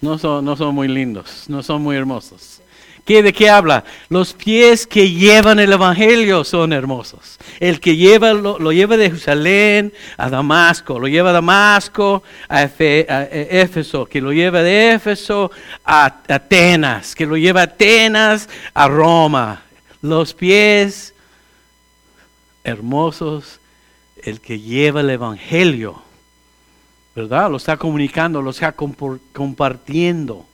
[0.00, 2.60] No son, no son muy lindos, no son muy hermosos.
[3.08, 3.84] ¿Qué, ¿De qué habla?
[4.10, 7.38] Los pies que llevan el Evangelio son hermosos.
[7.58, 14.04] El que lleva, lo, lleva de Jerusalén a Damasco, lo lleva a Damasco a, Éfeso,
[14.04, 15.50] que lo lleva de Éfeso
[15.86, 19.62] a Atenas, que lo lleva a Atenas a Roma.
[20.02, 21.14] Los pies
[22.62, 23.58] hermosos,
[24.22, 26.02] el que lleva el Evangelio,
[27.16, 27.50] ¿verdad?
[27.50, 28.74] Lo está comunicando, lo está
[29.32, 30.47] compartiendo.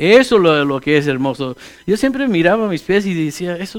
[0.00, 1.58] Eso es lo, que es hermoso.
[1.86, 3.78] Yo siempre miraba mis pies y decía, Eso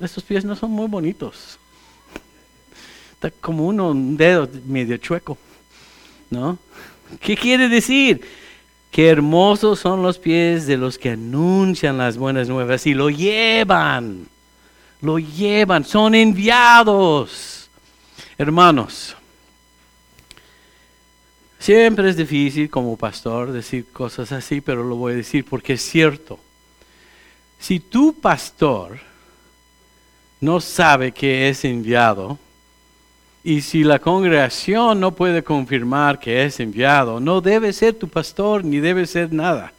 [0.00, 1.56] estos pies no son muy bonitos.
[3.12, 5.38] Está como uno, un dedo medio chueco.
[6.30, 6.58] ¿No?
[7.20, 8.22] ¿Qué quiere decir?
[8.90, 14.26] Qué hermosos son los pies de los que anuncian las buenas nuevas y lo llevan.
[15.00, 17.70] Lo llevan, son enviados.
[18.36, 19.14] Hermanos,
[21.62, 25.82] Siempre es difícil como pastor decir cosas así, pero lo voy a decir porque es
[25.82, 26.40] cierto.
[27.60, 28.98] Si tu pastor
[30.40, 32.36] no sabe que es enviado,
[33.44, 38.64] y si la congregación no puede confirmar que es enviado, no debe ser tu pastor
[38.64, 39.72] ni debe ser nada.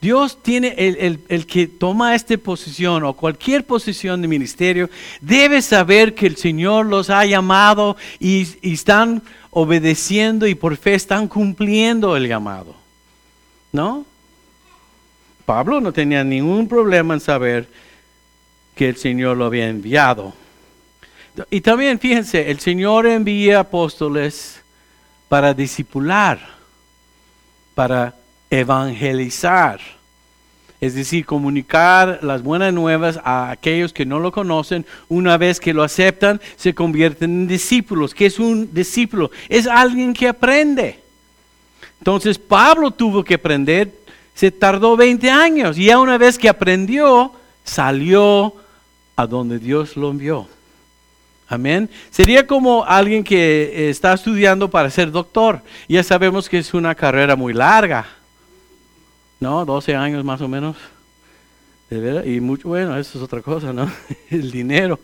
[0.00, 4.88] Dios tiene, el, que toma esta posición o cualquier posición de ministerio,
[5.20, 10.94] debe saber que el Señor los ha llamado y, y están obedeciendo y por fe
[10.94, 12.74] están cumpliendo el llamado.
[13.72, 14.04] ¿No?
[15.44, 17.68] Pablo no tenía ningún problema en saber
[18.74, 20.32] que el Señor lo había enviado.
[21.50, 24.60] Y también fíjense, el Señor envía apóstoles
[25.28, 26.38] para discipular,
[27.74, 28.14] para
[28.50, 29.97] evangelizar
[30.80, 34.86] es decir, comunicar las buenas nuevas a aquellos que no lo conocen.
[35.08, 38.14] Una vez que lo aceptan, se convierten en discípulos.
[38.14, 39.30] ¿Qué es un discípulo?
[39.48, 41.00] Es alguien que aprende.
[41.98, 43.92] Entonces Pablo tuvo que aprender,
[44.34, 47.32] se tardó 20 años y ya una vez que aprendió,
[47.64, 48.54] salió
[49.16, 50.48] a donde Dios lo envió.
[51.48, 51.90] Amén.
[52.10, 55.60] Sería como alguien que está estudiando para ser doctor.
[55.88, 58.06] Ya sabemos que es una carrera muy larga.
[59.40, 60.76] No, 12 años más o menos.
[61.90, 63.90] De verdad, y mucho, bueno, eso es otra cosa, ¿no?
[64.30, 64.98] El dinero.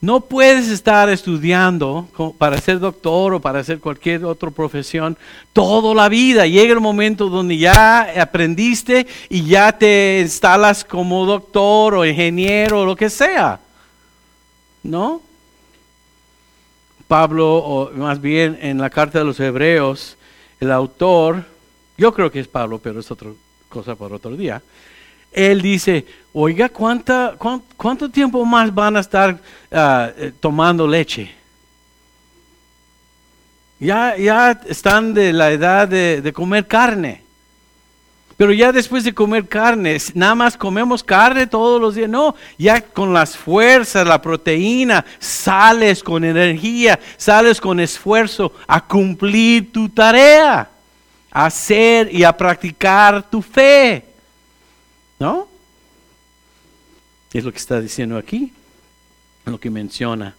[0.00, 5.16] No puedes estar estudiando para ser doctor o para hacer cualquier otra profesión
[5.52, 6.44] toda la vida.
[6.44, 12.84] Llega el momento donde ya aprendiste y ya te instalas como doctor o ingeniero o
[12.84, 13.60] lo que sea.
[14.82, 15.22] ¿No?
[17.06, 20.16] Pablo, o más bien en la carta de los Hebreos,
[20.58, 21.44] el autor
[22.02, 23.30] yo creo que es Pablo, pero es otra
[23.68, 24.60] cosa para otro día.
[25.30, 27.36] Él dice, oiga, ¿cuánta,
[27.76, 29.38] ¿cuánto tiempo más van a estar
[29.70, 31.32] ah, eh, tomando leche?
[33.78, 37.22] Ya, ya están de la edad de, de comer carne.
[38.36, 42.10] Pero ya después de comer carne, nada más comemos carne todos los días.
[42.10, 49.70] No, ya con las fuerzas, la proteína, sales con energía, sales con esfuerzo a cumplir
[49.70, 50.68] tu tarea
[51.32, 54.04] a hacer y a practicar tu fe.
[55.18, 55.48] ¿No?
[57.32, 58.52] Es lo que está diciendo aquí,
[59.46, 60.34] lo que menciona.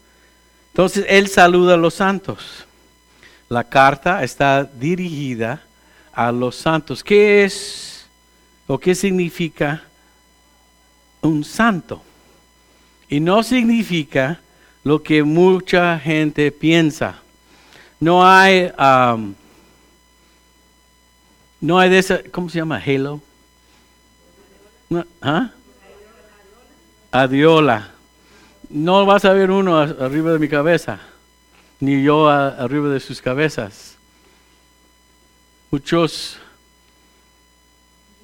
[0.71, 2.65] Entonces, él saluda a los santos.
[3.49, 5.63] La carta está dirigida
[6.13, 7.03] a los santos.
[7.03, 8.05] ¿Qué es
[8.67, 9.83] o qué significa
[11.21, 12.03] un santo?
[13.09, 14.39] Y no significa
[14.83, 17.15] lo que mucha gente piensa.
[17.99, 18.71] No hay
[21.63, 22.83] no hay de esa, ¿cómo se llama?
[22.85, 23.21] Halo.
[25.21, 25.49] ¿Ah?
[27.09, 27.89] Adiola.
[28.69, 30.99] No vas a ver uno arriba de mi cabeza,
[31.79, 33.95] ni yo arriba de sus cabezas.
[35.71, 36.37] Muchos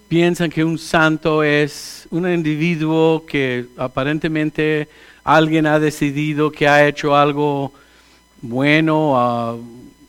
[0.10, 4.90] piensan que un santo es un individuo que aparentemente
[5.24, 7.72] alguien ha decidido que ha hecho algo
[8.42, 9.56] bueno ah,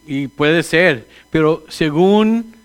[0.05, 2.59] y puede ser, pero según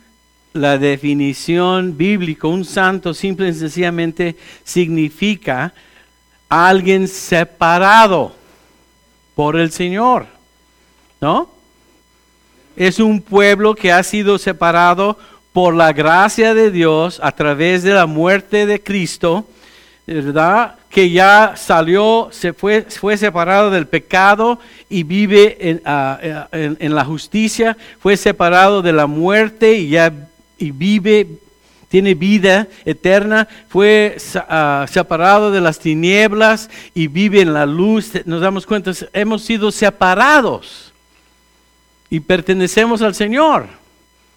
[0.56, 5.74] la definición bíblica, un santo simple y sencillamente significa
[6.48, 8.34] alguien separado
[9.36, 10.28] por el Señor.
[11.20, 11.50] ¿No?
[12.78, 15.18] Es un pueblo que ha sido separado
[15.52, 19.46] por la gracia de Dios a través de la muerte de Cristo,
[20.08, 20.76] ¿verdad?
[20.90, 27.04] Que ya salió, se fue, fue separado del pecado y vive ah, en, en la
[27.04, 30.14] justicia, fue separado de la muerte y ya
[30.58, 31.28] y vive,
[31.90, 38.12] tiene vida eterna, fue ah, separado de las tinieblas y vive en la luz.
[38.26, 40.92] Nos damos cuenta, hemos sido separados
[42.10, 43.68] y pertenecemos al Señor.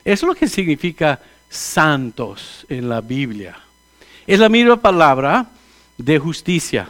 [0.05, 3.59] Eso es lo que significa santos en la Biblia.
[4.27, 5.47] Es la misma palabra
[5.97, 6.89] de justicia.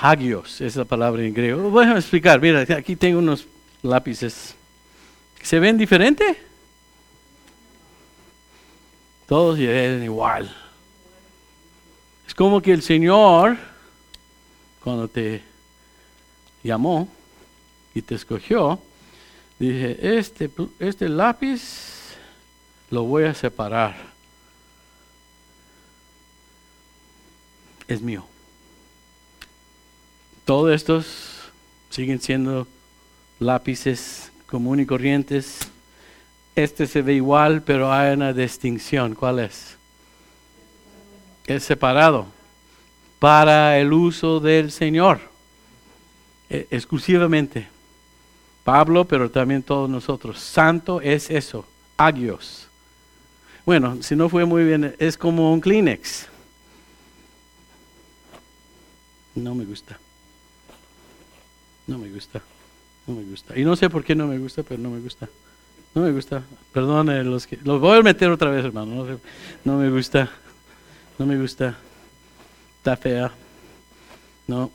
[0.00, 1.70] Hagios es la palabra en griego.
[1.70, 2.40] Voy a explicar.
[2.40, 3.46] Mira, aquí tengo unos
[3.82, 4.54] lápices.
[5.42, 6.51] ¿Se ven diferente?
[9.32, 10.54] Todos ven igual.
[12.28, 13.56] Es como que el Señor,
[14.84, 15.42] cuando te
[16.62, 17.08] llamó
[17.94, 18.78] y te escogió,
[19.58, 22.14] dije, este, este lápiz
[22.90, 23.96] lo voy a separar.
[27.88, 28.26] Es mío.
[30.44, 31.06] Todos estos
[31.88, 32.68] siguen siendo
[33.38, 35.71] lápices comunes y corrientes.
[36.54, 39.14] Este se ve igual, pero hay una distinción.
[39.14, 39.76] ¿Cuál es?
[41.46, 42.26] Es separado
[43.18, 45.20] para el uso del Señor,
[46.50, 47.68] e, exclusivamente.
[48.64, 50.38] Pablo, pero también todos nosotros.
[50.38, 51.64] Santo es eso,
[51.96, 52.68] agios.
[53.64, 56.26] Bueno, si no fue muy bien, es como un Kleenex.
[59.34, 59.98] No me gusta.
[61.86, 62.42] No me gusta.
[63.06, 63.58] No me gusta.
[63.58, 65.28] Y no sé por qué no me gusta, pero no me gusta.
[65.94, 66.42] No me gusta.
[66.72, 67.58] Perdón, los que.
[67.64, 69.04] Los voy a meter otra vez, hermano.
[69.04, 69.18] No,
[69.64, 70.30] no me gusta.
[71.18, 71.76] No me gusta.
[72.78, 73.32] Está fea.
[74.46, 74.70] No.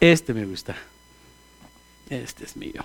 [0.00, 0.74] Este me gusta.
[2.08, 2.84] Este es mío.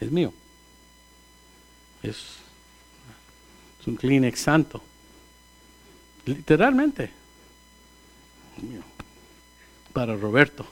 [0.00, 0.32] Es mío.
[2.02, 2.16] Es,
[3.80, 4.82] es un Kleenex santo.
[6.24, 7.10] Literalmente
[9.92, 10.66] para Roberto.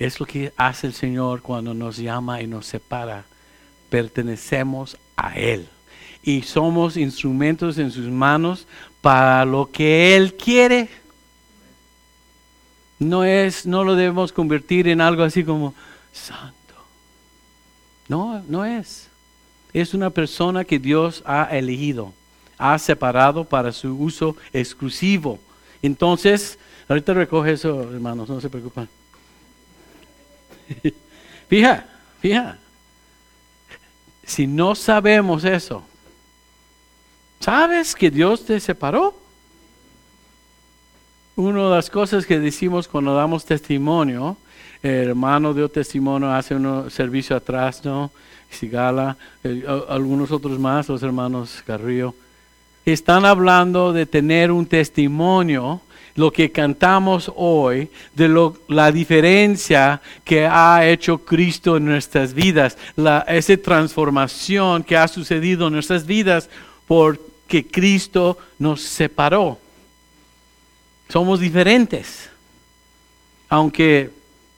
[0.00, 3.24] Es lo que hace el Señor cuando nos llama y nos separa.
[3.88, 5.68] Pertenecemos a Él.
[6.22, 8.66] Y somos instrumentos en sus manos
[9.00, 10.88] para lo que Él quiere.
[12.98, 15.74] No es, no lo debemos convertir en algo así como
[16.12, 16.56] santo.
[18.08, 19.08] No, no es.
[19.72, 22.12] Es una persona que Dios ha elegido,
[22.58, 25.38] ha separado para su uso exclusivo
[25.82, 28.88] entonces, ahorita recoge eso, hermanos, no se preocupen.
[31.48, 31.86] fija,
[32.20, 32.58] fija.
[34.24, 35.82] Si no sabemos eso,
[37.40, 39.18] ¿sabes que Dios te separó?
[41.36, 44.36] Una de las cosas que decimos cuando damos testimonio,
[44.82, 48.10] el hermano dio testimonio, hace un servicio atrás, ¿no?
[48.50, 49.16] Sigala,
[49.88, 52.14] algunos otros más, los hermanos Carrillo
[52.84, 55.80] están hablando de tener un testimonio,
[56.14, 62.76] lo que cantamos hoy, de lo, la diferencia que ha hecho Cristo en nuestras vidas,
[62.96, 66.48] la, esa transformación que ha sucedido en nuestras vidas
[66.86, 69.58] porque Cristo nos separó.
[71.08, 72.30] Somos diferentes,
[73.48, 74.10] aunque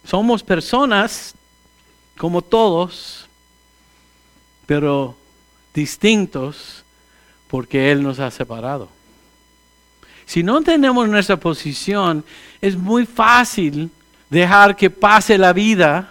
[0.05, 1.35] somos personas
[2.19, 3.27] como todos,
[4.67, 5.17] pero
[5.75, 6.85] distintos
[7.49, 8.89] porque Él nos ha separado.
[10.33, 12.25] Si no tenemos nuestra posición,
[12.63, 13.91] es muy fácil
[14.31, 16.11] dejar que pase la vida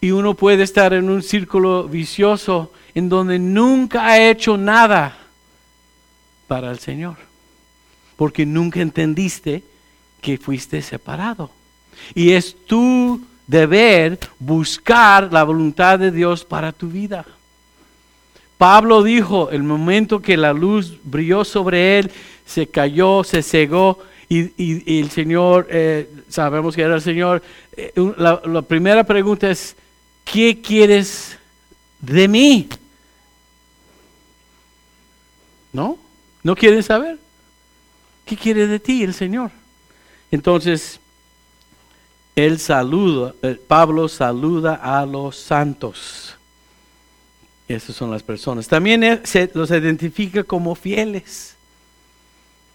[0.00, 5.18] y uno puede estar en un círculo vicioso en donde nunca ha hecho nada
[6.46, 7.16] para el Señor,
[8.14, 9.64] porque nunca entendiste
[10.20, 11.50] que fuiste separado.
[12.14, 17.26] Y es tu deber buscar la voluntad de Dios para tu vida.
[18.56, 22.10] Pablo dijo, el momento que la luz brilló sobre él,
[22.46, 27.42] se cayó, se cegó y, el Señor, eh, sabemos que era el Señor.
[27.76, 29.76] Eh, la, la primera pregunta es,
[30.24, 31.38] ¿qué quieres
[32.00, 32.68] de mí?
[35.72, 35.98] ¿No?
[36.42, 37.18] ¿No quieren saber?
[38.24, 39.50] ¿Qué quiere de ti el Señor?
[40.30, 40.98] Entonces,
[42.36, 46.36] él saluda, eh, Pablo saluda a los santos.
[47.68, 48.68] Esas son las personas.
[48.68, 51.55] También se los identifica como fieles.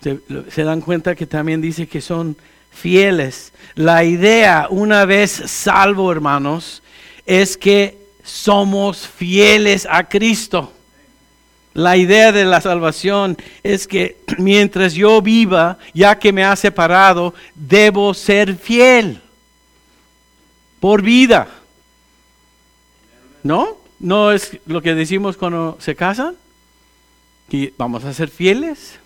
[0.01, 2.35] Se, dan cuenta que también dice que son
[2.71, 3.53] fieles.
[3.75, 6.81] La idea, una vez salvo, hermanos,
[7.25, 10.73] es que somos fieles a Cristo.
[11.73, 17.35] La idea de la salvación es que mientras yo viva, ya que me ha separado,
[17.53, 19.21] debo ser fiel
[20.79, 21.47] por vida.
[23.43, 23.77] ¿No?
[23.99, 26.35] ¿No es lo que decimos cuando se casan?
[27.49, 29.00] Que vamos a ser fieles.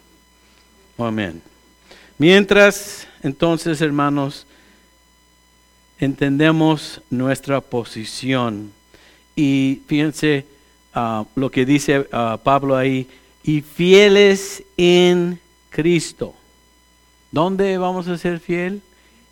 [0.98, 1.42] Amén.
[2.18, 4.46] Mientras, entonces, hermanos,
[6.00, 8.72] entendemos nuestra posición.
[9.36, 10.46] Y fíjense
[10.94, 13.08] ah, lo que dice ah, Pablo ahí,
[13.44, 15.40] y fieles en
[15.70, 16.34] Cristo.
[17.32, 18.82] ¿Dónde vamos a ser fiel?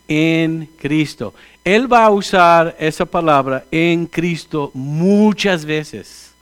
[0.07, 1.33] en Cristo.
[1.63, 6.32] Él va a usar esa palabra en Cristo muchas veces.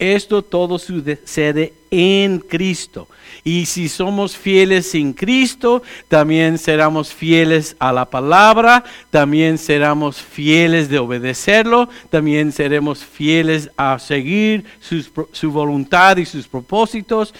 [0.00, 3.06] Esto todo sucede en Cristo.
[3.44, 10.88] Y si somos fieles en Cristo, también seremos fieles a la palabra, también seremos fieles
[10.88, 17.34] de obedecerlo, también seremos fieles a seguir su voluntad y sus propósitos,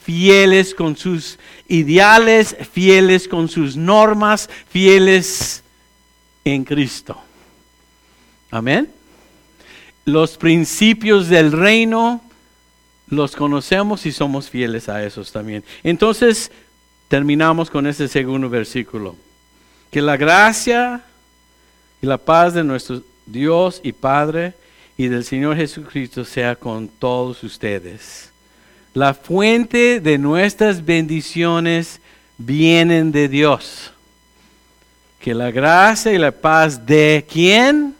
[0.00, 1.38] fieles con sus
[1.68, 5.62] ideales, fieles con sus normas, fieles
[6.44, 7.16] en Cristo.
[8.50, 8.99] Amén.
[10.04, 12.22] Los principios del reino
[13.08, 15.64] los conocemos y somos fieles a esos también.
[15.82, 16.50] Entonces,
[17.08, 19.16] terminamos con ese segundo versículo.
[19.90, 21.02] Que la gracia
[22.00, 24.54] y la paz de nuestro Dios y Padre
[24.96, 28.30] y del Señor Jesucristo sea con todos ustedes.
[28.94, 32.00] La fuente de nuestras bendiciones
[32.38, 33.92] vienen de Dios.
[35.20, 37.94] Que la gracia y la paz de quién?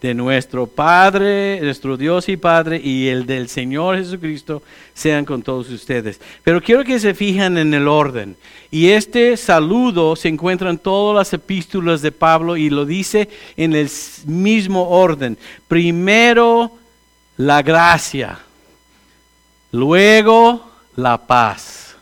[0.00, 4.62] De nuestro Padre, nuestro Dios y Padre y el del Señor Jesucristo
[4.94, 6.20] sean con todos ustedes.
[6.44, 8.36] Pero quiero que se fijen en el orden.
[8.70, 13.74] Y este saludo se encuentra en todas las epístolas de Pablo y lo dice en
[13.74, 13.90] el
[14.26, 15.36] mismo orden.
[15.66, 16.70] Primero
[17.36, 18.38] la gracia,
[19.72, 21.96] luego la paz.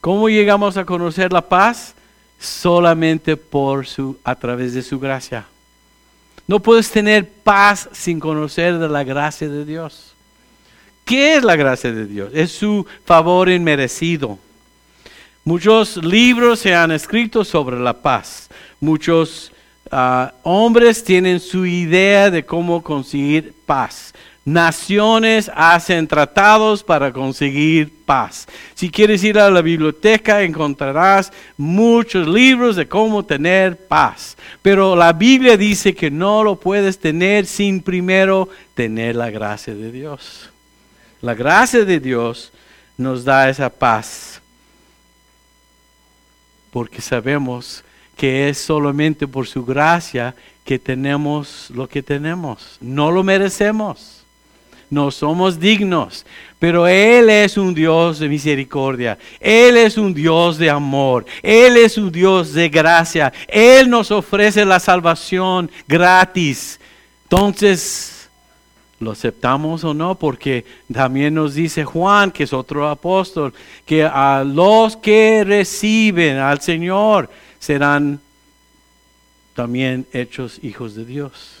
[0.00, 1.94] ¿Cómo llegamos a conocer la paz?
[2.38, 5.46] Solamente por su a través de su gracia.
[6.50, 10.14] No puedes tener paz sin conocer de la gracia de Dios.
[11.04, 12.32] ¿Qué es la gracia de Dios?
[12.34, 14.36] Es su favor inmerecido.
[15.44, 18.48] Muchos libros se han escrito sobre la paz.
[18.80, 19.52] Muchos
[19.92, 24.12] ah, hombres tienen su idea de cómo conseguir paz.
[24.50, 28.48] Naciones hacen tratados para conseguir paz.
[28.74, 34.36] Si quieres ir a la biblioteca encontrarás muchos libros de cómo tener paz.
[34.60, 39.92] Pero la Biblia dice que no lo puedes tener sin primero tener la gracia de
[39.92, 40.50] Dios.
[41.22, 42.50] La gracia de Dios
[42.98, 44.42] nos da esa paz.
[46.72, 47.84] Porque sabemos
[48.16, 50.34] que es solamente por su gracia
[50.64, 52.78] que tenemos lo que tenemos.
[52.80, 54.19] No lo merecemos
[54.90, 56.26] no somos dignos,
[56.58, 61.96] pero Él es un Dios de misericordia, Él es un Dios de amor, Él es
[61.96, 66.80] un Dios de gracia, Él nos ofrece la salvación gratis.
[67.22, 68.28] Entonces,
[68.98, 70.16] ¿lo aceptamos o no?
[70.16, 73.54] Porque también nos dice Juan, que es otro apóstol,
[73.86, 77.30] que a los que reciben al Señor
[77.60, 78.20] serán
[79.54, 81.59] también hechos hijos de Dios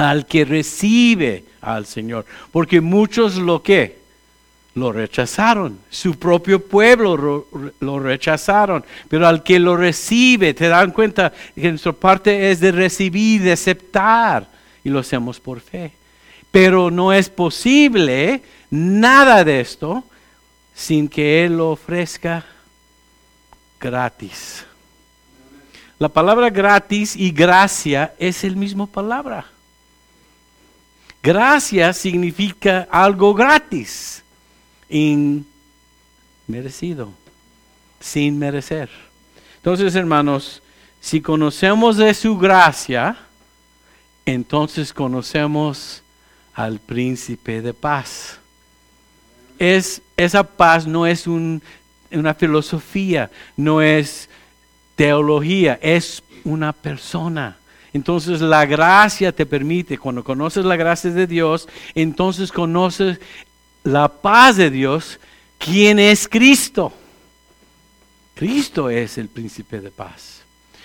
[0.00, 2.24] al que recibe al Señor.
[2.52, 4.00] Porque muchos lo que
[4.74, 7.44] lo rechazaron, su propio pueblo
[7.80, 12.72] lo, rechazaron, pero al que lo recibe, te dan cuenta que nuestra parte es de
[12.72, 14.48] recibir, de aceptar,
[14.82, 15.92] y lo hacemos por fe.
[16.50, 20.04] Pero no es posible nada de esto
[20.74, 22.46] sin que Él lo ofrezca
[23.78, 24.64] gratis.
[25.98, 29.44] La palabra gratis y gracia es el mismo palabra.
[31.22, 34.24] Gracia significa algo gratis,
[36.48, 37.12] inmerecido,
[38.00, 38.88] sin merecer.
[39.56, 40.62] Entonces, hermanos,
[41.00, 43.18] si conocemos de su gracia,
[44.24, 46.02] entonces conocemos
[46.54, 48.38] al príncipe de paz.
[49.58, 54.30] Es, esa paz no es una filosofía, no es
[54.96, 57.59] teología, es una persona.
[57.92, 63.18] Entonces la gracia te permite, cuando conoces la gracia de Dios, entonces conoces
[63.82, 65.18] la paz de Dios,
[65.58, 66.92] ¿quién es Cristo?
[68.34, 70.42] Cristo es el príncipe de paz.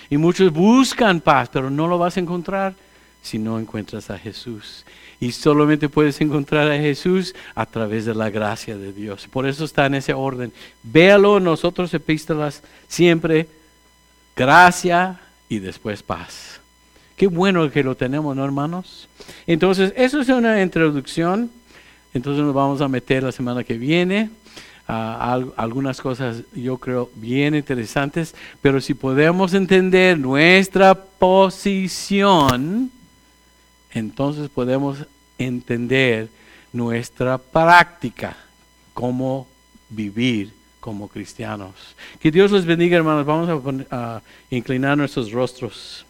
[0.10, 2.76] Y muchos buscan paz, pero no lo vas a encontrar
[3.22, 4.86] si no encuentras a Jesús.
[5.20, 9.28] Y solamente puedes encontrar a Jesús a través de la gracia de Dios.
[9.28, 10.52] Por eso está en ese orden.
[10.84, 13.48] Véalo nosotros epístolas siempre
[14.36, 16.60] gracia y después paz.
[17.16, 19.08] Qué bueno que lo tenemos, ¿no, hermanos?
[19.48, 21.50] Entonces, eso es una introducción.
[22.14, 24.30] Entonces nos vamos a meter la semana que viene
[24.88, 28.36] a, algunas cosas, yo creo, bien interesantes.
[28.62, 32.92] Pero si podemos entender nuestra posición,
[33.92, 35.00] entonces podemos
[35.38, 36.30] entender
[36.72, 38.36] nuestra práctica,
[38.94, 39.48] cómo
[39.90, 41.74] vivir como cristianos.
[42.20, 43.26] Que Dios les bendiga, hermanos.
[43.26, 46.06] Vamos a inclinar nuestros rostros.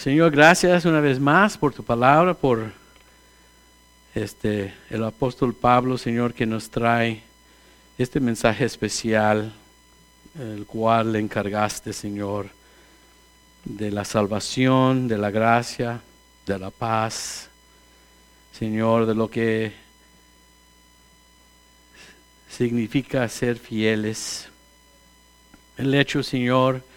[0.00, 2.72] Señor, gracias una vez más por tu palabra, por
[4.14, 7.20] este el apóstol Pablo, Señor, que nos trae
[7.98, 9.52] este mensaje especial
[10.38, 12.48] el cual le encargaste, Señor,
[13.62, 16.00] de la salvación, de la gracia,
[16.46, 17.50] de la paz,
[18.58, 19.70] Señor, de lo que
[22.48, 24.48] significa ser fieles.
[25.76, 26.88] El hecho, Señor,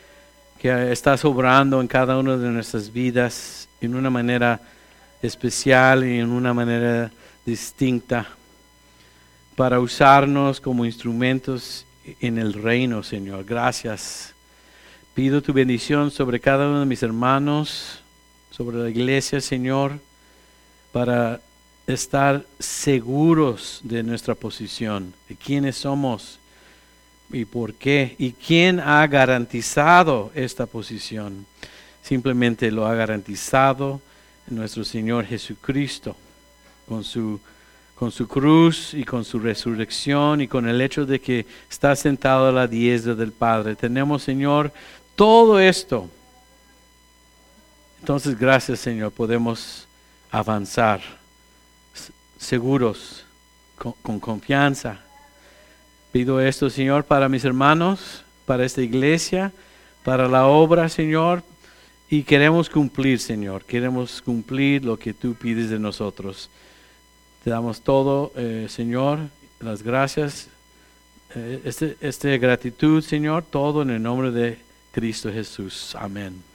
[0.63, 4.61] que estás obrando en cada una de nuestras vidas en una manera
[5.21, 7.11] especial y en una manera
[7.45, 8.29] distinta
[9.57, 11.85] para usarnos como instrumentos
[12.21, 13.43] en el reino, Señor.
[13.43, 14.33] Gracias.
[15.13, 18.01] Pido tu bendición sobre cada uno de mis hermanos,
[18.49, 19.99] sobre la iglesia, Señor,
[20.93, 21.41] para
[21.87, 26.39] estar seguros de nuestra posición, de quiénes somos
[27.33, 31.45] y por qué, y quién ha garantizado esta posición.
[32.01, 34.01] Simplemente lo ha garantizado
[34.47, 36.15] nuestro Señor Jesucristo
[36.87, 37.39] con su
[37.95, 42.49] con su cruz y con su resurrección y con el hecho de que está sentado
[42.49, 43.77] a la diestra del Padre.
[43.77, 44.73] Tenemos, Señor,
[45.15, 46.09] todo esto.
[47.99, 49.87] Entonces, gracias, Señor, podemos
[50.31, 50.99] avanzar
[52.37, 53.23] seguros,
[53.77, 54.99] con, confianza.
[56.13, 59.51] Pido esto, Señor, para mis hermanos, para esta iglesia,
[60.03, 61.41] para la obra, Señor,
[62.07, 66.51] y queremos cumplir, Señor, queremos cumplir lo que tú pides de nosotros.
[67.43, 69.21] Te damos todo, eh, Señor,
[69.59, 70.49] las gracias,
[71.33, 74.59] eh, este, esta gratitud, Señor, todo en el nombre de
[74.91, 75.95] Cristo Jesús.
[75.99, 76.52] Amén.